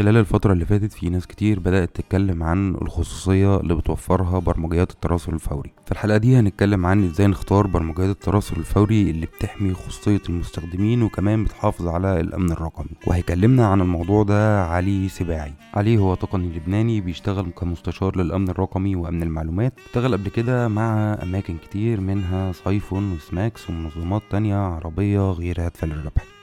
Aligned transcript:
خلال 0.00 0.16
الفترة 0.16 0.52
اللي 0.52 0.64
فاتت 0.64 0.92
في 0.92 1.10
ناس 1.10 1.26
كتير 1.26 1.60
بدأت 1.60 1.96
تتكلم 1.96 2.42
عن 2.42 2.74
الخصوصية 2.74 3.60
اللي 3.60 3.74
بتوفرها 3.74 4.38
برمجيات 4.38 4.90
التواصل 4.90 5.32
الفوري. 5.32 5.72
في 5.86 5.92
الحلقة 5.92 6.16
دي 6.16 6.36
هنتكلم 6.36 6.86
عن 6.86 7.04
إزاي 7.04 7.26
نختار 7.26 7.66
برمجيات 7.66 8.10
التواصل 8.10 8.56
الفوري 8.56 9.10
اللي 9.10 9.26
بتحمي 9.26 9.74
خصوصية 9.74 10.20
المستخدمين 10.28 11.02
وكمان 11.02 11.44
بتحافظ 11.44 11.88
على 11.88 12.20
الأمن 12.20 12.52
الرقمي. 12.52 12.90
وهيكلمنا 13.06 13.66
عن 13.66 13.80
الموضوع 13.80 14.22
ده 14.22 14.64
علي 14.64 15.08
سباعي. 15.08 15.52
علي 15.74 15.98
هو 15.98 16.14
تقني 16.14 16.56
لبناني 16.56 17.00
بيشتغل 17.00 17.50
كمستشار 17.50 18.16
للأمن 18.16 18.48
الرقمي 18.48 18.96
وأمن 18.96 19.22
المعلومات. 19.22 19.72
اشتغل 19.86 20.12
قبل 20.12 20.28
كده 20.28 20.68
مع 20.68 21.18
أماكن 21.22 21.56
كتير 21.56 22.00
منها 22.00 22.52
صيفون 22.52 23.12
وسماكس 23.12 23.70
ومنظمات 23.70 24.22
تانية 24.30 24.56
عربية 24.56 25.30
غير 25.30 25.60
هادفة 25.60 25.86
للربح. 25.86 26.39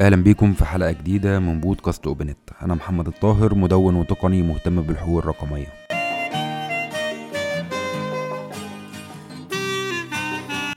أهلا 0.00 0.16
بيكم 0.16 0.52
في 0.52 0.64
حلقة 0.64 0.92
جديدة 0.92 1.38
من 1.38 1.60
بودكاست 1.60 2.06
أوبنت. 2.06 2.38
أنا 2.62 2.74
محمد 2.74 3.06
الطاهر 3.06 3.54
مدون 3.54 3.94
وتقني 3.94 4.42
مهتم 4.42 4.82
بالحقوق 4.82 5.18
الرقمية. 5.18 5.66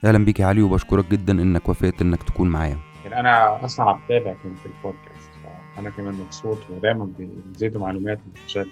أهلا 0.04 0.24
بيك 0.24 0.40
يا 0.40 0.46
علي 0.46 0.62
وبشكرك 0.62 1.10
جدا 1.10 1.32
إنك 1.32 1.68
وافقت 1.68 2.02
إنك 2.02 2.22
تكون 2.22 2.48
معايا. 2.48 2.78
أنا 3.06 3.64
أصلا 3.64 3.90
عم 3.90 4.00
بتابعك 4.04 4.36
في 4.36 4.66
البودكاست 4.66 5.30
فأنا 5.74 5.90
كمان 5.90 6.14
مبسوط 6.14 6.58
ودايما 6.70 7.12
بيزيدوا 7.18 7.80
معلومات 7.80 8.18
جد 8.48 8.68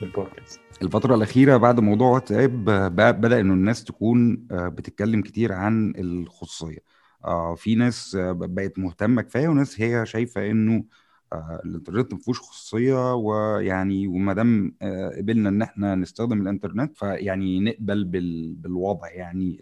بالبودكاست 0.00 0.60
الفترة 0.82 1.14
الأخيرة 1.14 1.56
بعد 1.56 1.80
موضوع 1.80 2.08
واتساب 2.08 2.64
بدأ 2.94 3.40
إنه 3.40 3.54
الناس 3.54 3.84
تكون 3.84 4.46
بتتكلم 4.50 5.22
كتير 5.22 5.52
عن 5.52 5.92
الخصوصية. 5.98 6.93
آه 7.24 7.54
في 7.54 7.74
ناس 7.74 8.16
بقت 8.20 8.78
مهتمة 8.78 9.22
كفاية 9.22 9.48
وناس 9.48 9.80
هي 9.80 10.06
شايفة 10.06 10.50
إنه 10.50 10.84
آه 11.32 11.60
الإنترنت 11.64 12.12
ما 12.12 12.18
فيهوش 12.18 12.40
خصوصية 12.40 13.14
ويعني 13.14 14.06
وما 14.06 14.32
دام 14.32 14.76
آه 14.82 15.08
قبلنا 15.18 15.48
إن 15.48 15.62
إحنا 15.62 15.94
نستخدم 15.94 16.42
الإنترنت 16.42 16.96
فيعني 16.96 17.60
نقبل 17.60 18.04
بال 18.04 18.54
بالوضع 18.54 19.10
يعني 19.10 19.60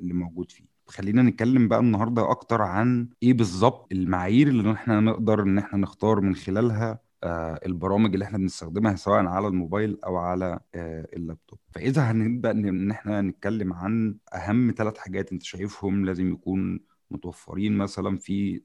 اللي 0.00 0.14
موجود 0.14 0.50
فيه. 0.50 0.64
خلينا 0.86 1.22
نتكلم 1.22 1.68
بقى 1.68 1.78
النهارده 1.80 2.30
أكتر 2.30 2.62
عن 2.62 3.08
إيه 3.22 3.32
بالظبط 3.34 3.92
المعايير 3.92 4.48
اللي 4.48 4.72
إحنا 4.72 5.00
نقدر 5.00 5.42
إن 5.42 5.58
إحنا 5.58 5.78
نختار 5.78 6.20
من 6.20 6.34
خلالها 6.34 7.00
آه 7.24 7.60
البرامج 7.66 8.12
اللي 8.12 8.24
إحنا 8.24 8.38
بنستخدمها 8.38 8.96
سواء 8.96 9.26
على 9.26 9.46
الموبايل 9.48 9.98
أو 10.06 10.16
على 10.16 10.60
آه 10.74 11.06
اللابتوب. 11.16 11.58
فإذا 11.74 12.02
هنبدأ 12.10 12.50
إن 12.50 12.90
إحنا 12.90 13.20
نتكلم 13.22 13.72
عن 13.72 14.16
أهم 14.34 14.74
ثلاث 14.76 14.98
حاجات 14.98 15.32
أنت 15.32 15.42
شايفهم 15.42 16.04
لازم 16.04 16.32
يكون 16.32 16.80
متوفرين 17.12 17.76
مثلا 17.76 18.18
في 18.18 18.60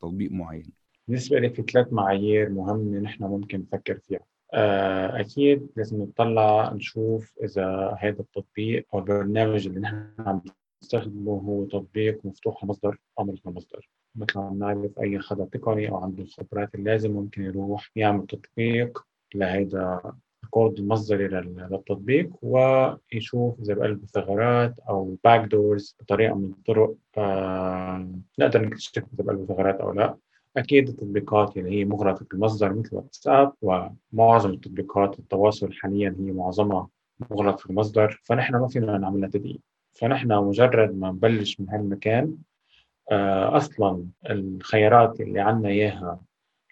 تطبيق 0.00 0.32
معين. 0.32 0.72
بالنسبة 1.08 1.38
لي 1.38 1.50
في 1.50 1.62
ثلاث 1.62 1.92
معايير 1.92 2.50
مهمة 2.50 2.98
نحن 2.98 3.24
ممكن 3.24 3.60
نفكر 3.60 3.98
فيها. 3.98 4.20
أكيد 5.20 5.68
لازم 5.76 6.02
نطلع 6.02 6.72
نشوف 6.72 7.34
إذا 7.44 7.96
هذا 7.98 8.20
التطبيق 8.20 8.86
أو 8.94 8.98
البرنامج 8.98 9.66
اللي 9.66 9.80
نحن 9.80 10.06
عم 10.18 10.42
نستخدمه 10.82 11.32
هو 11.32 11.64
تطبيق 11.64 12.26
مفتوح 12.26 12.62
المصدر 12.62 12.98
أو 13.18 13.24
مغلق 13.24 13.46
المصدر. 13.46 13.90
مثل 14.14 14.38
ما 14.38 14.50
بنعرف 14.50 14.98
أي 15.00 15.18
حدا 15.18 15.44
تقني 15.44 15.88
أو 15.88 15.96
عنده 15.96 16.22
الخبرات 16.22 16.74
اللازم 16.74 17.12
ممكن 17.12 17.42
يروح 17.42 17.90
يعمل 17.96 18.26
تطبيق 18.26 19.06
لهيدا 19.34 20.00
الكود 20.52 20.78
المصدري 20.78 21.28
للتطبيق 21.28 22.30
ويشوف 22.42 23.60
إذا 23.60 23.74
بقلبه 23.74 24.06
ثغرات 24.06 24.74
أو 24.88 25.16
back 25.24 25.40
doors 25.40 25.96
بطريقة 26.00 26.34
من 26.34 26.44
الطرق 26.44 26.94
آه 27.18 28.08
نقدر 28.38 28.64
نكتشف 28.64 28.96
إذا 29.14 29.24
بقلبه 29.24 29.46
ثغرات 29.46 29.80
أو 29.80 29.92
لا. 29.92 30.16
أكيد 30.56 30.88
التطبيقات 30.88 31.56
اللي 31.56 31.70
هي 31.70 31.84
مغلقة 31.84 32.26
المصدر 32.34 32.72
مثل 32.74 32.96
واتساب 32.96 33.52
ومعظم 33.62 34.50
التطبيقات 34.50 35.18
التواصل 35.18 35.72
حاليا 35.72 36.16
هي 36.20 36.32
معظمها 36.32 36.88
مغلق 37.30 37.70
المصدر. 37.70 38.20
فنحن 38.24 38.56
ما 38.56 38.68
فينا 38.68 38.98
نعمل 38.98 39.20
لها 39.20 39.28
تدقيق 39.28 39.60
فنحن 39.92 40.32
مجرد 40.32 40.96
ما 40.96 41.10
نبلش 41.10 41.60
من 41.60 41.68
هالمكان 41.70 42.36
آه 43.10 43.56
أصلا 43.56 44.06
الخيارات 44.30 45.20
اللي 45.20 45.40
عندنا 45.40 45.68
إياها 45.68 46.20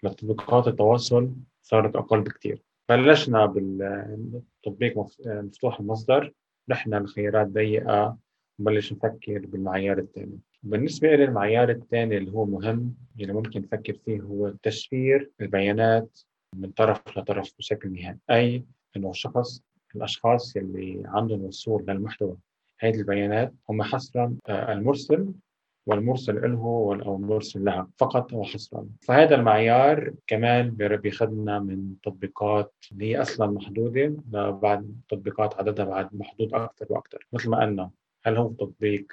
لتطبيقات 0.03 0.67
التواصل 0.67 1.31
صارت 1.61 1.95
أقل 1.95 2.21
بكثير 2.21 2.70
بلشنا 2.95 3.45
بالتطبيق 3.45 4.97
مفتوح 5.25 5.79
المصدر 5.79 6.33
رحنا 6.71 6.97
الخيارات 6.97 7.47
ضيقة 7.47 8.17
نبلش 8.59 8.93
نفكر 8.93 9.39
بالمعيار 9.45 9.97
الثاني. 9.97 10.39
بالنسبة 10.63 11.15
لي 11.15 11.23
المعيار 11.23 11.69
الثاني 11.69 12.17
اللي 12.17 12.31
هو 12.31 12.45
مهم 12.45 12.95
اللي 13.19 13.33
ممكن 13.33 13.61
نفكر 13.61 13.93
فيه 13.93 14.21
هو 14.21 14.53
تشفير 14.63 15.31
البيانات 15.41 16.19
من 16.55 16.71
طرف 16.71 17.17
لطرف 17.17 17.51
بشكل 17.57 17.93
نهائي. 17.93 18.17
أي 18.31 18.65
إنه 18.97 19.13
شخص 19.13 19.63
الأشخاص 19.95 20.57
اللي 20.57 21.03
عندهم 21.05 21.41
وصول 21.41 21.85
للمحتوى 21.87 22.37
هذه 22.79 22.95
البيانات 22.95 23.53
هم 23.69 23.83
حصرا 23.83 24.35
المرسل 24.49 25.33
والمرسل 25.85 26.51
له 26.51 26.59
أو 27.05 27.15
المرسل 27.15 27.63
لها 27.63 27.87
فقط 27.97 28.33
وحصرا. 28.33 28.87
فهذا 29.01 29.35
المعيار 29.35 30.13
كمان 30.27 30.69
بياخذنا 30.71 31.59
من 31.59 31.95
تطبيقات 32.03 32.73
اللي 32.91 33.05
هي 33.05 33.21
أصلا 33.21 33.47
محدودة 33.51 34.15
لبعد 34.31 34.95
تطبيقات 35.09 35.55
عددها 35.57 35.85
بعد 35.85 36.09
محدود 36.13 36.53
أكثر 36.53 36.85
وأكثر. 36.89 37.27
مثل 37.33 37.49
ما 37.49 37.61
قلنا 37.61 37.89
هل 38.23 38.37
هو 38.37 38.49
تطبيق 38.51 39.05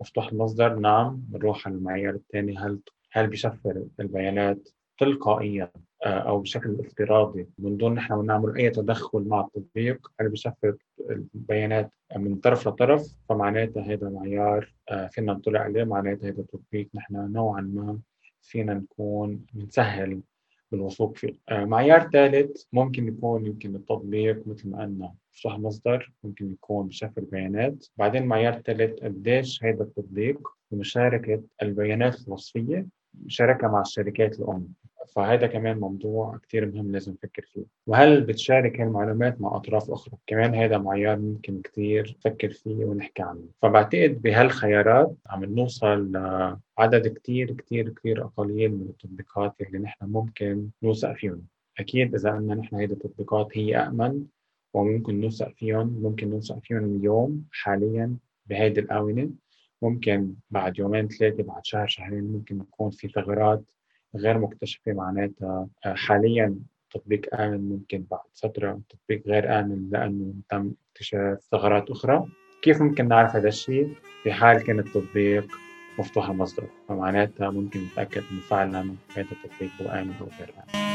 مفتوح 0.00 0.28
المصدر؟ 0.32 0.74
نعم 0.74 1.22
بنروح 1.28 1.66
على 1.66 1.76
المعيار 1.76 2.14
الثاني. 2.14 2.58
هل 2.58 2.78
هل 3.12 3.26
بيشفر 3.26 3.84
البيانات 4.00 4.68
تلقائيا؟ 4.98 5.70
أو 6.02 6.40
بشكل 6.40 6.76
افتراضي. 6.80 7.46
من 7.58 7.76
دون 7.76 7.94
نحن 7.94 8.26
نعمل 8.26 8.56
أي 8.56 8.70
تدخل 8.70 9.20
مع 9.28 9.40
التطبيق 9.40 10.12
هل 10.20 10.28
بيشفر 10.28 10.76
البيانات 11.10 11.90
من 12.16 12.36
طرف 12.36 12.68
لطرف 12.68 13.16
فمعناتها 13.28 13.82
هذا 13.82 14.08
معيار 14.08 14.74
فينا 15.10 15.32
نطلع 15.32 15.60
عليه 15.60 15.84
معناتها 15.84 16.28
هذا 16.28 16.40
التطبيق 16.40 16.88
نحن 16.94 17.32
نوعا 17.32 17.60
ما 17.60 17.98
فينا 18.42 18.74
نكون 18.74 19.46
نسهل 19.54 20.20
بالوثوق 20.72 21.16
فيه. 21.16 21.36
معيار 21.50 22.10
ثالث 22.10 22.62
ممكن 22.72 23.08
يكون 23.08 23.46
يمكن 23.46 23.76
التطبيق 23.76 24.46
مثل 24.46 24.70
ما 24.70 24.82
قلنا 24.82 25.14
مفتوح 25.32 25.58
مصدر 25.58 26.12
ممكن 26.24 26.52
يكون 26.52 26.86
بشفر 26.86 27.20
بيانات 27.20 27.86
بعدين 27.96 28.26
معيار 28.26 28.60
ثالث 28.60 29.02
قديش 29.02 29.64
هذا 29.64 29.82
التطبيق 29.82 30.48
بمشاركة 30.70 31.42
البيانات 31.62 32.28
الوصفية 32.28 32.86
شركة 33.26 33.68
مع 33.68 33.80
الشركات 33.80 34.40
الأم. 34.40 34.68
فهذا 35.08 35.46
كمان 35.46 35.80
موضوع 35.80 36.36
كتير 36.42 36.66
مهم 36.66 36.92
لازم 36.92 37.12
نفكر 37.12 37.42
فيه. 37.42 37.64
وهل 37.86 38.20
بتشارك 38.20 38.80
هالمعلومات 38.80 39.40
مع 39.40 39.56
أطراف 39.56 39.90
أخرى؟ 39.90 40.14
كمان 40.26 40.54
هذا 40.54 40.78
معيار 40.78 41.18
ممكن 41.18 41.60
كتير 41.62 42.16
نفكر 42.18 42.50
فيه 42.50 42.84
ونحكي 42.84 43.22
عنه. 43.22 43.44
فبعتقد 43.62 44.22
بهالخيارات 44.22 45.14
عم 45.26 45.44
نوصل 45.44 46.12
لعدد 46.12 47.08
كتير 47.08 47.52
كتير 47.52 47.88
كتير 47.88 48.24
أقليل 48.24 48.72
من 48.72 48.86
التطبيقات 48.88 49.54
اللي 49.60 49.78
نحن 49.78 50.04
ممكن 50.06 50.68
نوثق 50.82 51.12
فيهم. 51.12 51.42
أكيد 51.78 52.14
إذا 52.14 52.30
قلنا 52.30 52.54
نحن 52.54 52.76
هذه 52.76 52.92
التطبيقات 52.92 53.58
هي 53.58 53.76
أأمن 53.76 54.24
وممكن 54.74 55.20
نوثق 55.20 55.52
فيهم 55.56 56.00
ممكن 56.02 56.30
نوثق 56.30 56.58
فيهم 56.62 56.96
اليوم 56.96 57.44
حاليا 57.52 58.16
بهيدي 58.46 58.80
الآونة. 58.80 59.30
ممكن 59.82 60.34
بعد 60.50 60.78
يومين 60.78 61.08
ثلاثة 61.08 61.42
بعد 61.42 61.66
شهر 61.66 61.86
شهرين 61.86 62.24
ممكن 62.24 62.60
يكون 62.60 62.90
في 62.90 63.08
ثغرات 63.08 63.70
غير 64.16 64.38
مكتشفة 64.38 64.92
معناتها. 64.92 65.68
حاليا 65.84 66.56
تطبيق 66.90 67.34
آمن 67.34 67.68
ممكن 67.68 68.04
بعد 68.10 68.20
فترة 68.34 68.80
تطبيق 68.88 69.22
غير 69.26 69.60
آمن 69.60 69.88
لأنه 69.92 70.34
تم 70.48 70.72
اكتشاف 70.92 71.38
ثغرات 71.50 71.90
أخرى. 71.90 72.26
كيف 72.62 72.82
ممكن 72.82 73.08
نعرف 73.08 73.36
هذا 73.36 73.48
الشيء؟ 73.48 73.94
في 74.22 74.32
حال 74.32 74.62
كان 74.62 74.78
التطبيق 74.78 75.46
مفتوح 75.98 76.30
المصدر 76.30 76.64
فمعناتها 76.88 77.50
ممكن 77.50 77.80
نتأكد 77.80 78.22
إنه 78.32 78.40
فعلا 78.40 78.80
هذا 79.16 79.26
التطبيق 79.32 79.70
هو 79.82 79.88
آمن 79.88 80.14
أو 80.20 80.26
غير 80.38 80.54
آمن. 80.58 80.89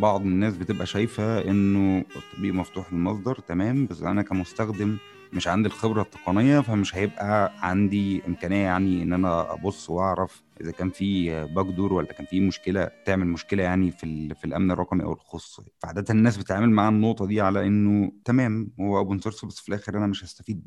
بعض 0.00 0.20
الناس 0.20 0.56
بتبقى 0.56 0.86
شايفة 0.86 1.50
إنه 1.50 2.04
التطبيق 2.16 2.54
مفتوح 2.54 2.92
المصدر 2.92 3.38
تمام 3.48 3.86
بس 3.86 4.02
أنا 4.02 4.22
كمستخدم 4.22 4.96
مش 5.32 5.48
عندي 5.48 5.68
الخبرة 5.68 6.02
التقنية 6.02 6.60
فمش 6.60 6.94
هيبقى 6.96 7.52
عندي 7.68 8.22
إمكانية 8.28 8.56
يعني 8.64 9.02
إن 9.02 9.12
أنا 9.12 9.52
أبص 9.52 9.90
وأعرف 9.90 10.42
إذا 10.60 10.70
كان 10.70 10.90
في 10.90 11.30
back 11.46 11.66
door 11.66 11.92
ولا 11.92 12.06
كان 12.12 12.26
في 12.26 12.40
مشكلة 12.40 12.90
تعمل 13.06 13.26
مشكلة 13.26 13.62
يعني 13.62 13.90
في 13.90 14.34
في 14.34 14.44
الأمن 14.44 14.70
الرقمي 14.70 15.02
أو 15.04 15.12
الخصوصي 15.12 15.70
فعادة 15.82 16.04
الناس 16.10 16.36
بتتعامل 16.36 16.70
مع 16.70 16.88
النقطة 16.88 17.26
دي 17.26 17.40
على 17.40 17.66
إنه 17.66 18.12
تمام 18.24 18.70
هو 18.80 18.98
open 18.98 19.18
source 19.18 19.44
بس 19.44 19.60
في 19.60 19.68
الآخر 19.68 19.98
أنا 19.98 20.06
مش 20.06 20.24
هستفيد 20.24 20.62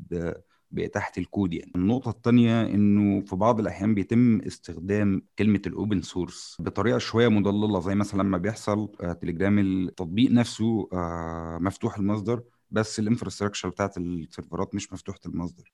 بإتاحة 0.70 1.12
الكود 1.18 1.54
يعني. 1.54 1.72
النقطة 1.76 2.10
التانية 2.10 2.62
إنه 2.62 3.20
في 3.20 3.36
بعض 3.36 3.60
الأحيان 3.60 3.94
بيتم 3.94 4.40
استخدام 4.40 5.22
كلمة 5.38 5.62
ال 5.66 5.73
open 5.73 6.02
source 6.02 6.56
بطريقة 6.60 6.98
شوية 6.98 7.28
مضللة 7.28 7.80
زي 7.80 7.94
مثلا 7.94 8.22
لما 8.22 8.38
بيحصل 8.38 8.88
تليجرام 9.20 9.58
التطبيق 9.58 10.30
نفسه 10.30 10.88
مفتوح 11.60 11.98
المصدر 11.98 12.42
بس 12.70 12.98
ال 12.98 13.03
infrastructure 13.03 13.68
بتاعت 13.68 13.98
السيرفرات 13.98 14.74
مش 14.74 14.92
مفتوحة 14.92 15.20
المصدر. 15.26 15.72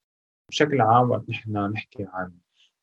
بشكل 0.48 0.80
عام 0.80 1.10
وقت 1.10 1.30
نحن 1.30 1.56
نحكي 1.56 2.06
عن 2.12 2.32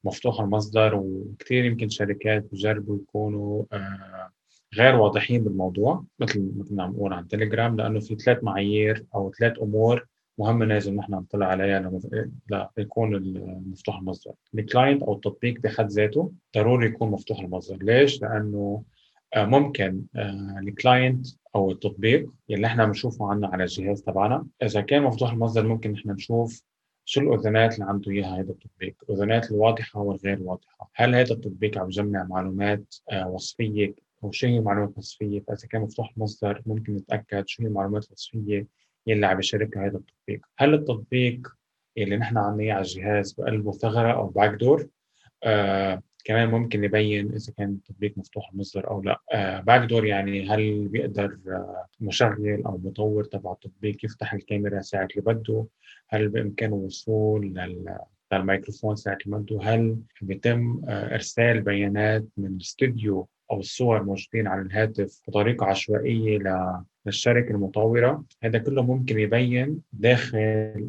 مفتوح 0.03 0.41
المصدر 0.41 0.95
وكثير 0.95 1.65
يمكن 1.65 1.89
شركات 1.89 2.45
بجربوا 2.51 2.97
يكونوا 2.97 3.65
آه، 3.73 4.31
غير 4.75 4.95
واضحين 4.95 5.43
بالموضوع 5.43 6.05
مثل 6.19 6.51
مثل 6.57 6.75
ما 6.75 6.83
عم 6.83 6.91
نقول 6.91 7.13
عن 7.13 7.27
تليجرام 7.27 7.75
لأنه 7.77 7.99
في 7.99 8.15
ثلاث 8.15 8.43
معايير 8.43 9.05
أو 9.15 9.31
ثلاث 9.39 9.59
أمور 9.61 10.07
مهمه 10.37 10.65
لازم 10.65 10.95
نحن 10.95 11.13
نطلع 11.13 11.45
عليها 11.45 11.79
لما 11.79 12.69
يكون 12.77 13.33
مفتوح 13.71 13.97
المصدر. 13.97 14.33
ال 14.55 14.62
client 14.62 15.03
أو 15.03 15.13
التطبيق 15.13 15.59
بحد 15.61 15.87
ذاته 15.87 16.31
ضروري 16.55 16.87
يكون 16.87 17.11
مفتوح 17.11 17.39
المصدر. 17.39 17.77
ليش؟ 17.83 18.21
لأنه 18.21 18.83
آه، 19.33 19.45
ممكن 19.45 20.03
آه، 20.15 20.59
ال 20.59 20.69
client 20.69 21.27
أو 21.55 21.71
التطبيق 21.71 22.31
اللي 22.49 22.67
إحنا 22.67 22.85
بنشوفه 22.85 23.31
عنا 23.31 23.47
على 23.47 23.63
الجهاز 23.63 24.01
تبعنا 24.01 24.47
إذا 24.63 24.81
كان 24.81 25.03
مفتوح 25.03 25.31
المصدر 25.31 25.67
ممكن 25.67 25.95
إحنا 25.95 26.13
نشوف 26.13 26.63
شو 27.05 27.21
الاذونات 27.21 27.73
اللي 27.73 27.85
عنده 27.85 28.11
إياها 28.11 28.39
هذا 28.39 28.51
التطبيق. 28.51 28.95
الاذونات 29.03 29.51
الواضحة 29.51 29.99
والغير 29.99 30.41
واضحة. 30.41 30.91
هل 30.95 31.15
هذا 31.15 31.33
التطبيق 31.33 31.77
عم 31.77 31.87
يجمع 31.87 32.23
معلومات 32.23 32.95
آه، 33.11 33.27
وصفية 33.27 33.95
أو 34.23 34.31
شو 34.31 34.47
هي 34.47 34.59
معلومات 34.59 34.97
وصفية؟ 34.97 35.39
فإذا 35.39 35.67
كان 35.67 35.81
مفتوح 35.81 36.13
المصدر 36.17 36.61
ممكن 36.65 36.95
نتأكد 36.95 37.47
شو 37.47 37.63
هي 37.63 37.67
المعلومات 37.67 38.07
الوصفية 38.07 38.67
يلي 39.07 39.25
عم 39.25 39.39
يشاركها 39.39 39.85
هذا 39.87 39.97
التطبيق. 39.97 40.41
هل 40.57 40.73
التطبيق 40.73 41.47
اللي 41.97 42.17
نحن 42.17 42.37
عنا 42.37 42.73
على 42.73 42.81
الجهاز 42.81 43.33
بقلبه 43.33 43.71
ثغره 43.71 44.13
أو 44.13 44.27
back 44.27 44.51
door 44.51 44.87
آه 45.43 46.01
كمان 46.25 46.47
ممكن 46.49 46.83
يبين 46.83 47.33
إذا 47.33 47.53
كان 47.57 47.69
التطبيق 47.69 48.17
مفتوح 48.17 48.51
المصدر 48.51 48.89
أو 48.89 49.01
لا. 49.01 49.21
آه 49.33 49.59
باك 49.59 49.89
دور 49.89 50.05
يعني 50.05 50.49
هل 50.49 50.87
بيقدر 50.87 51.37
آه 51.47 51.85
مشغل 51.99 52.63
أو 52.65 52.77
مطور 52.77 53.23
تبع 53.23 53.51
التطبيق 53.51 54.05
يفتح 54.05 54.33
الكاميرا 54.33 54.81
ساعة 54.81 55.07
اللي 55.11 55.33
بده؟ 55.33 55.65
هل 56.09 56.29
بإمكانه 56.29 56.75
الوصول 56.75 57.45
لل 57.47 57.97
للميكروفون 58.33 58.95
ساعة 58.95 59.17
اللي 59.25 59.37
بده؟ 59.37 59.59
هل 59.61 59.97
بيتم 60.21 60.81
آه، 60.87 61.13
إرسال 61.13 61.61
بيانات 61.61 62.25
من 62.37 62.47
الاستوديو 62.47 63.27
أو 63.51 63.59
الصور 63.59 64.03
موجودين 64.03 64.47
على 64.47 64.61
الهاتف 64.61 65.21
بطريقة 65.27 65.65
عشوائية 65.65 66.39
للشركة 67.05 67.51
المطورة 67.51 68.23
هذا 68.43 68.59
كله 68.59 68.83
ممكن 68.83 69.19
يبين 69.19 69.81
داخل 69.93 70.37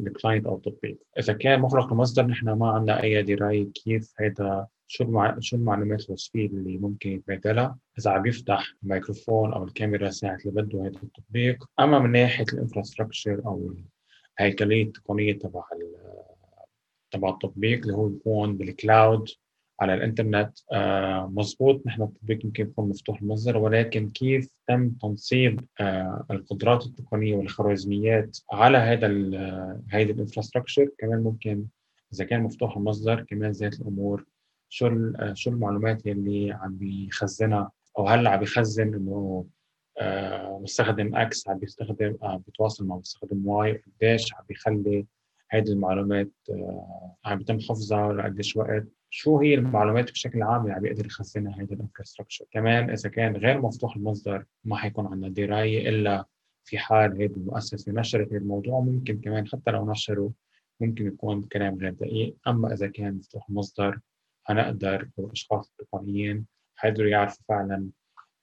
ال 0.07 0.12
client 0.12 0.45
أو 0.45 0.55
التطبيق. 0.55 0.97
إذا 1.19 1.33
كان 1.33 1.59
مغلق 1.59 1.91
المصدر 1.91 2.25
نحن 2.25 2.49
ما 2.49 2.69
عندنا 2.69 3.03
أي 3.03 3.23
دراية 3.23 3.67
كيف 3.71 4.13
هذا 4.19 4.67
شو 4.87 5.03
المع... 5.03 5.39
شو 5.39 5.55
المعلومات 5.55 6.05
الوصفية 6.05 6.47
اللي 6.47 6.77
ممكن 6.77 7.09
يتبادلها. 7.09 7.77
إذا 7.99 8.11
عم 8.11 8.25
يفتح 8.25 8.73
الميكروفون 8.83 9.53
أو 9.53 9.63
الكاميرا 9.63 10.09
ساعة 10.09 10.37
اللي 10.45 10.61
بده 10.61 10.81
هذا 10.81 10.99
التطبيق. 11.03 11.65
أما 11.79 11.99
من 11.99 12.11
ناحية 12.11 12.45
ال 12.53 12.59
infrastructure 12.59 13.41
أو 13.45 13.75
الهيكليه 14.39 14.83
التقنية 14.83 15.33
تبع 15.33 15.63
تبع 17.11 17.29
التطبيق 17.29 17.81
اللي 17.81 17.93
هو 17.93 18.07
يكون 18.07 18.57
بال 18.57 18.78
cloud 18.78 19.29
على 19.81 19.93
الإنترنت 19.93 20.57
آه 20.71 21.31
مضبوط 21.33 21.87
نحن 21.87 22.01
التطبيق 22.01 22.45
يمكن 22.45 22.63
يكون 22.63 22.89
مفتوح 22.89 23.21
المصدر 23.21 23.57
ولكن 23.57 24.09
كيف 24.09 24.49
تم 24.67 24.89
تنصيب 24.89 25.65
آه 25.79 26.25
القدرات 26.31 26.85
التقنية 26.85 27.35
والخوارزميات 27.35 28.37
على 28.51 28.77
هذا 28.77 29.07
هيدي 29.89 30.11
ال 30.11 30.16
infrastructure؟ 30.16 30.89
كمان 30.97 31.19
ممكن 31.19 31.65
إذا 32.13 32.25
كان 32.25 32.43
مفتوح 32.43 32.77
المصدر 32.77 33.21
كمان 33.21 33.51
ذات 33.51 33.81
الأمور 33.81 34.25
شو 34.69 34.87
آه، 34.87 35.33
شو 35.33 35.49
المعلومات 35.49 36.07
اللي 36.07 36.51
عم 36.51 36.75
بيخزنها؟ 36.77 37.71
أو 37.97 38.07
هل 38.07 38.27
عم 38.27 38.39
بيخزن 38.39 38.93
إنه 38.93 39.45
آه 39.99 40.59
مستخدم 40.63 41.15
X 41.15 41.49
عم 41.49 41.57
بيستخدم 41.57 42.17
عم 42.21 42.37
بيتواصل 42.37 42.85
مع 42.85 42.95
مستخدم 42.95 43.47
Y 43.47 43.83
قديش 44.01 44.33
عم 44.33 44.43
بيخلي 44.49 45.05
هذه 45.49 45.67
المعلومات 45.69 46.31
آه 46.49 47.15
عم 47.25 47.37
بيتم 47.37 47.59
حفظها 47.59 48.13
لقديش 48.13 48.57
وقت؟ 48.57 48.83
شو 49.15 49.39
هي 49.39 49.53
المعلومات 49.53 50.11
بشكل 50.11 50.43
عام 50.43 50.61
اللي 50.61 50.73
عم 50.73 50.81
بيقدر 50.81 51.05
يخزنها 51.05 51.61
هيدا 51.61 51.75
ال 51.75 51.80
infrastructure 51.80 52.45
كمان 52.51 52.89
إذا 52.89 53.09
كان 53.09 53.37
غير 53.37 53.61
مفتوح 53.61 53.95
المصدر 53.95 54.45
ما 54.63 54.75
حيكون 54.75 55.07
عندنا 55.07 55.29
دراية 55.29 55.89
إلا 55.89 56.25
في 56.63 56.77
حال 56.77 57.21
هيدي 57.21 57.33
المؤسسة 57.33 57.91
نشرت 57.91 58.27
هذا 58.27 58.37
الموضوع 58.37 58.79
ممكن 58.79 59.21
كمان 59.21 59.47
حتى 59.47 59.71
لو 59.71 59.91
نشروا 59.91 60.29
ممكن 60.79 61.07
يكون 61.07 61.43
كلام 61.43 61.77
غير 61.77 61.93
دقيق. 61.93 62.37
أما 62.47 62.73
إذا 62.73 62.87
كان 62.87 63.13
مفتوح 63.13 63.49
المصدر 63.49 63.99
حنقدر 64.43 65.09
الاشخاص 65.19 65.73
التقنيين 65.79 66.45
حيقدروا 66.75 67.09
يعرفوا 67.09 67.43
فعلا 67.47 67.89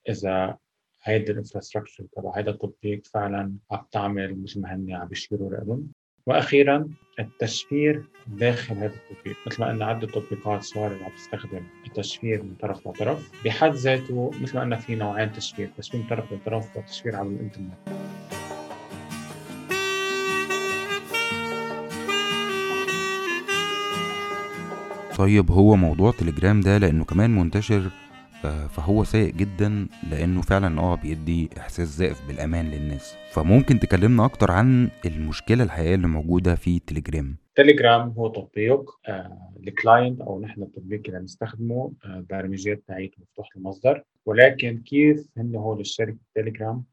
إذا 0.08 0.58
هيدي 1.02 1.32
ال 1.32 1.37
infrastructure 1.37 2.06
تبع 2.16 2.36
هيدا 2.36 2.50
التطبيق 2.50 3.06
فعلا 3.06 3.54
عم 3.70 3.86
تعمل 3.90 4.42
مثل 4.42 4.60
ما 4.60 4.74
هن 4.74 4.92
عم 4.92 5.08
بيشيروا 5.08 5.50
لهم 5.50 5.92
وأخيرا 6.26 6.88
التشفير 7.18 8.04
داخل 8.26 8.74
هذا 8.74 8.94
التطبيق. 8.94 9.36
مثل 9.46 9.60
ما 9.60 9.68
قلنا 9.68 9.84
عدة 9.84 10.06
تطبيقات 10.06 10.62
صارت 10.62 11.02
عم 11.02 11.10
تستخدم 11.16 11.62
التشفير 11.86 12.42
من 12.42 12.54
طرف 12.54 12.88
لطرف. 12.88 13.30
بحد 13.44 13.72
ذاته 13.72 14.30
مثل 14.42 14.54
ما 14.54 14.60
قلنا 14.60 14.76
في 14.76 14.94
نوعين 14.94 15.32
تشفير 15.32 15.70
تشفير 15.78 16.00
من 16.00 16.06
طرف 16.06 16.32
لطرف 16.32 16.76
وتشفير 16.76 17.16
على 17.16 17.28
الإنترنت. 17.28 17.74
طيب 25.18 25.50
هو 25.50 25.76
موضوع 25.76 26.12
تليجرام 26.12 26.60
ده 26.60 26.78
لأنه 26.78 27.04
كمان 27.04 27.30
منتشر 27.30 27.90
فهو 28.42 29.04
سيء 29.04 29.32
جدا 29.32 29.86
لأنه 30.10 30.42
فعلا 30.42 30.80
آه 30.80 30.94
بيدي 30.94 31.50
إحساس 31.58 31.88
زائف 31.88 32.28
بالأمان 32.28 32.70
للناس. 32.70 33.16
فممكن 33.32 33.80
تكلمنا 33.80 34.24
أكتر 34.24 34.50
عن 34.50 34.90
المشكلة 35.06 35.64
الحقيقية 35.64 35.94
اللي 35.94 36.06
موجودة 36.06 36.54
في 36.54 36.78
تليجرام. 36.78 37.36
تليجرام 37.54 38.08
هو 38.08 38.28
تطبيق 38.28 38.90
آه 39.08 39.52
ال 39.66 39.74
client 39.74 40.20
أو 40.20 40.40
نحن 40.40 40.62
التطبيق 40.62 41.02
اللي 41.06 41.18
بنستخدمه 41.18 41.92
آه 42.04 42.16
البرمجيات 42.18 42.82
تاعيته 42.88 43.16
مفتوح 43.22 43.48
المصدر. 43.56 44.02
ولكن 44.26 44.82
كيف 44.86 45.28
هن 45.36 45.56
هو 45.56 45.80
الشركة 45.80 46.18
تليجرام 46.34 46.84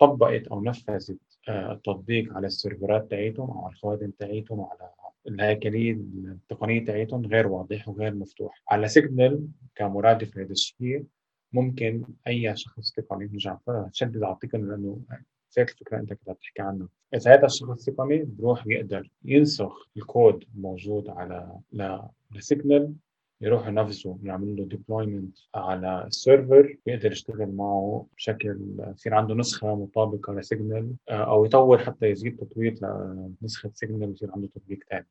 طبقت 0.00 0.46
أو 0.46 0.64
نفذت 0.64 1.18
آه 1.48 1.72
التطبيق 1.72 2.36
على 2.36 2.46
ال 2.46 2.54
server 2.54 3.02
ات 3.02 3.10
تاعيتهم 3.10 3.50
أو 3.50 3.64
على 3.64 3.72
الخوادم 3.72 4.10
تاعيتهم 4.18 4.60
على 4.60 4.90
الهيكليه 5.28 5.92
التقنية 5.92 6.84
تاعيتهم 6.84 7.26
غير 7.26 7.46
واضح 7.46 7.88
وغير 7.88 8.14
مفتوح. 8.14 8.62
على 8.68 8.88
سيجنال 8.88 9.48
كمرادف 9.74 10.36
لهذا 10.36 10.52
الشيء 10.52 11.04
ممكن 11.52 12.04
أي 12.26 12.56
شخص 12.56 12.92
تقني 12.92 13.30
عم 13.46 13.58
شدد 13.92 14.22
على 14.22 14.34
التقني 14.34 14.62
لأنه 14.62 15.00
ذات 15.56 15.70
الفكرة 15.70 15.98
أنت 15.98 16.12
كنت 16.12 16.36
تحكي 16.40 16.62
عنها. 16.62 16.88
إذا 17.14 17.34
هذا 17.34 17.46
الشخص 17.46 17.84
تقني 17.84 18.24
بروح 18.24 18.66
بيقدر 18.66 19.10
ينسخ 19.24 19.88
الكود 19.96 20.44
الموجود 20.54 21.08
على 21.08 21.58
لسيجنال 22.30 22.94
يروح 23.44 23.68
ينفذه 23.68 24.18
يعمل 24.22 24.56
له 24.56 24.64
deployment 24.64 25.38
على 25.54 26.04
ال 26.06 26.16
server 26.16 26.76
يقدر 26.86 27.12
يشتغل 27.12 27.52
معه 27.52 28.06
بشكل 28.16 28.58
يصير 28.94 29.14
عنده 29.14 29.34
نسخة 29.34 29.74
مطابقة 29.74 30.34
لسيجنال 30.34 30.94
آه، 31.08 31.30
أو 31.30 31.44
يطور 31.44 31.78
حتى 31.78 32.06
يزيد 32.06 32.36
تطوير 32.36 32.78
لنسخة 33.42 33.70
سيجنال 33.74 34.10
يصير 34.12 34.30
عنده 34.32 34.48
تطبيق 34.54 34.78
ثاني 34.90 35.06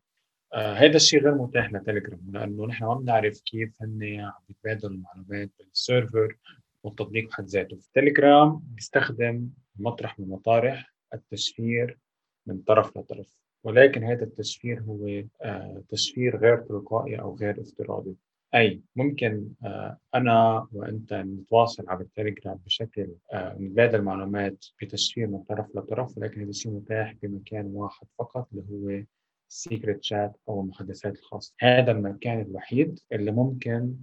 آه 0.53 0.73
هذا 0.73 0.95
الشيء 0.95 1.23
غير 1.23 1.35
متاح 1.35 1.73
لتليجرام 1.73 2.19
لأنه 2.31 2.65
نحن 2.65 2.85
ما 2.85 2.93
بنعرف 2.93 3.41
كيف 3.41 3.81
هن 3.81 4.19
عم 4.19 4.31
يتبادلوا 4.49 4.91
المعلومات 4.91 5.49
بال 5.59 5.79
server 5.79 6.37
والتطبيق 6.83 7.29
بحد 7.29 7.45
ذاته. 7.45 7.77
تليجرام 7.93 8.61
بيستخدم 8.65 9.49
مطرح 9.75 10.19
من 10.19 10.29
مطارح 10.29 10.93
التشفير 11.13 11.97
من 12.45 12.57
طرف 12.57 12.97
لطرف. 12.97 13.37
ولكن 13.63 14.03
هذا 14.03 14.23
التشفير 14.23 14.81
هو 14.81 15.23
آه 15.41 15.83
تشفير 15.89 16.37
غير 16.37 16.57
تلقائي 16.57 17.19
أو 17.19 17.35
غير 17.35 17.61
افتراضي. 17.61 18.15
أي 18.55 18.81
ممكن 18.95 19.47
آه 19.63 19.97
أنا 20.15 20.67
وأنت 20.71 21.13
نتواصل 21.13 21.89
على 21.89 22.01
التليجرام 22.03 22.59
بشكل 22.65 23.09
آه 23.33 23.57
نتبادل 23.59 24.01
معلومات 24.01 24.65
بتشفير 24.81 25.27
من 25.27 25.43
طرف 25.43 25.75
لطرف 25.75 26.17
ولكن 26.17 26.41
هذا 26.41 26.49
الشيء 26.49 26.71
متاح 26.71 27.15
بمكان 27.21 27.65
واحد 27.65 28.07
فقط 28.19 28.47
اللي 28.53 28.63
هو 28.71 29.03
ال 29.49 29.57
secret 29.57 30.03
chat 30.03 30.37
أو 30.49 30.61
المحادثات 30.61 31.15
الخاصة. 31.15 31.53
هذا 31.59 31.91
المكان 31.91 32.41
الوحيد 32.41 32.99
اللي 33.11 33.31
ممكن 33.31 33.95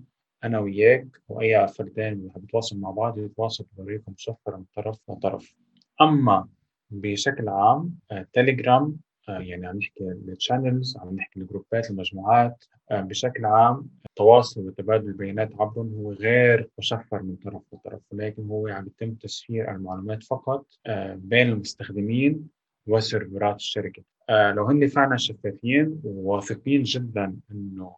أنا 0.45 0.59
وياك 0.59 1.07
أو 1.31 1.40
اي 1.40 1.69
فردان 1.69 2.12
اللي 2.12 2.33
بيتواصل 2.37 2.81
مع 2.81 2.90
بعض 2.90 3.19
يتواصل 3.19 3.67
بطريقة 3.73 4.12
مشفره 4.12 4.57
من 4.57 4.64
طرف 4.75 4.99
لطرف. 5.11 5.55
أما 6.00 6.49
بشكل 6.90 7.49
عام 7.49 7.99
تليجرام 8.33 8.97
يعني 9.38 9.66
عم 9.66 9.76
نحكي 9.76 10.04
ال 10.04 10.15
channels 10.15 10.97
عم 10.96 11.14
نحكي 11.14 11.40
ال 11.40 11.48
group 11.48 11.83
ات 11.83 11.90
المجموعات 11.90 12.64
آه، 12.90 13.00
بشكل 13.00 13.44
عام 13.44 13.88
التواصل 14.06 14.66
وتبادل 14.66 15.08
البيانات 15.08 15.60
عبرهم 15.60 15.94
هو 15.94 16.12
غير 16.12 16.68
مشفر 16.78 17.22
من 17.22 17.37
طرف 17.37 17.62
لطرف. 17.72 18.00
ولكن 18.10 18.46
هو 18.46 18.68
عم 18.68 18.87
يتم 18.87 19.14
تشفير 19.14 19.70
المعلومات 19.70 20.22
فقط 20.22 20.66
بين 21.14 21.49
المستخدمين 21.49 22.49
وسيرفرات 22.87 23.56
الشركة. 23.56 24.02
آه 24.30 24.52
لو 24.52 24.64
هن 24.64 24.87
فعلا 24.87 25.16
شفافين 25.16 26.00
وواثقين 26.04 26.82
جدا 26.82 27.37
إنه 27.50 27.96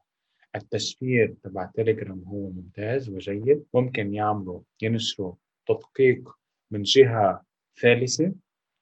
التشفير 0.57 1.35
تبع 1.45 1.71
تليجرام 1.75 2.25
هو 2.27 2.51
ممتاز 2.51 3.09
وجيد 3.11 3.65
ممكن 3.75 4.15
يعملوا 4.15 4.61
ينشروا 4.83 5.35
تدقيق 5.67 6.37
من 6.71 6.83
جهة 6.83 7.45
ثالثة 7.81 8.33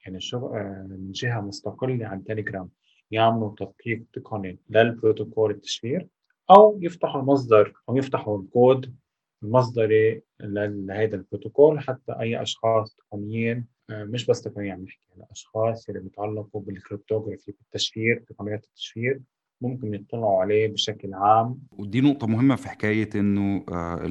يعني 0.05 0.19
شو 0.19 0.47
آه 0.47 0.87
من 0.89 1.11
جهة 1.11 1.41
مستقلة 1.41 2.05
عن 2.07 2.23
تليجرام 2.23 2.69
يعملوا 3.11 3.55
تدقيق 3.57 4.03
تقني 4.13 4.59
للبروتوكول 4.69 5.51
التشفير 5.51 6.07
أو 6.51 6.79
يفتحوا 6.81 7.21
المصدر 7.21 7.73
أو 7.89 7.97
يفتحوا 7.97 8.41
الكود 8.41 8.95
المصدري 9.43 10.21
لهذا 10.39 11.15
البروتوكول 11.15 11.79
حتى 11.79 12.11
أي 12.19 12.41
أشخاص 12.41 12.95
تقنيين 12.95 13.65
آه، 13.89 14.03
مش 14.03 14.25
بس 14.25 14.41
تقنيين 14.41 14.71
عم 14.71 14.83
نحكي 14.83 15.07
على 15.15 15.25
أشخاص 15.31 15.89
اللي 15.89 16.01
بيتعلقوا 16.01 16.61
بال 16.61 16.74
cryptography 16.74 17.51
بالتشفير 17.51 18.23
تقنيات 18.27 18.65
التشفير 18.65 19.21
ممكن 19.61 19.93
يطلعوا 19.93 20.41
عليه 20.41 20.67
بشكل 20.67 21.13
عام. 21.13 21.59
ودي 21.71 22.01
نقطة 22.01 22.27
مهمة 22.27 22.55
في 22.55 22.69
حكاية 22.69 23.09
إنه 23.15 23.65
آه، 23.69 24.05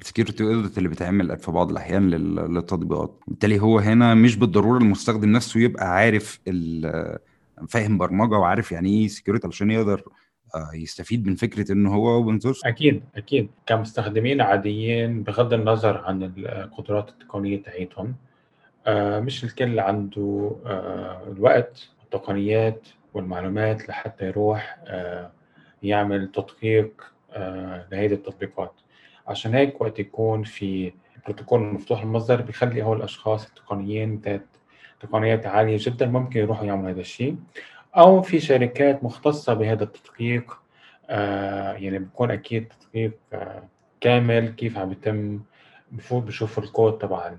ال 0.00 0.05
security 0.05 0.44
audit 0.44 0.78
اللي 0.78 0.88
بيتعمل 0.88 1.36
في 1.38 1.50
بعض 1.50 1.70
الأحيان 1.70 2.10
للتطبيقات. 2.10 3.20
وبالتالي 3.26 3.60
هو 3.60 3.78
هنا 3.78 4.14
مش 4.14 4.36
بالضرورة 4.36 4.78
المستخدم 4.78 5.32
نفسه 5.32 5.60
يبقى 5.60 5.88
عارف 5.94 6.40
فاهم 7.68 7.98
برمجة 7.98 8.34
وعارف 8.34 8.72
يعني 8.72 8.88
إيه 8.88 9.08
security 9.08 9.46
علشان 9.46 9.70
يقدر 9.70 10.02
آه، 10.54 10.70
يستفيد 10.74 11.26
من 11.26 11.34
فكرة 11.34 11.72
انه 11.72 11.94
هو 11.94 12.14
open 12.14 12.40
source 12.40 12.64
أكيد 12.64 13.02
أكيد. 13.16 13.48
كمستخدمين 13.66 14.40
عاديين 14.40 15.22
بغض 15.22 15.52
النظر 15.52 15.98
عن 15.98 16.22
القدرات 16.22 17.08
التقنية 17.08 17.62
تاعتهم 17.62 18.14
آه، 18.86 19.20
مش 19.20 19.44
الكل 19.44 19.80
عنده 19.80 20.56
آه، 20.66 21.32
الوقت 21.32 21.88
والتقنيات 22.00 22.88
والمعلومات 23.14 23.88
لحتى 23.88 24.26
يروح 24.26 24.78
يعمل 25.82 26.32
تدقيق 26.32 27.02
لهذه 27.92 28.12
التطبيقات. 28.12 28.72
عشان 29.28 29.54
هيك 29.54 29.80
وقت 29.80 29.98
يكون 29.98 30.42
في 30.42 30.92
بروتوكول 31.24 31.60
مفتوح 31.60 32.02
المصدر 32.02 32.40
بيخلي 32.40 32.82
هو 32.82 32.92
الأشخاص 32.92 33.46
التقنيين 33.46 34.20
ذات 34.24 34.46
تقنيات 35.00 35.46
عالية 35.46 35.76
جدا 35.80 36.06
ممكن 36.06 36.40
يروحوا 36.40 36.66
يعملوا 36.66 36.90
هذا 36.90 37.00
الشيء. 37.00 37.36
أو 37.96 38.22
في 38.22 38.40
شركات 38.40 39.04
مختصة 39.04 39.54
بهذا 39.54 39.84
التدقيق 39.84 40.58
آه 41.10 41.72
يعني 41.72 41.98
بيكون 41.98 42.30
أكيد 42.30 42.68
تدقيق 42.80 43.12
آه 43.32 43.62
كامل 44.00 44.48
كيف 44.48 44.78
عم 44.78 44.88
بيتم 44.88 45.40
بفوت 45.92 46.22
بشوفوا 46.22 46.62
الكود 46.62 46.98
تبع 46.98 47.32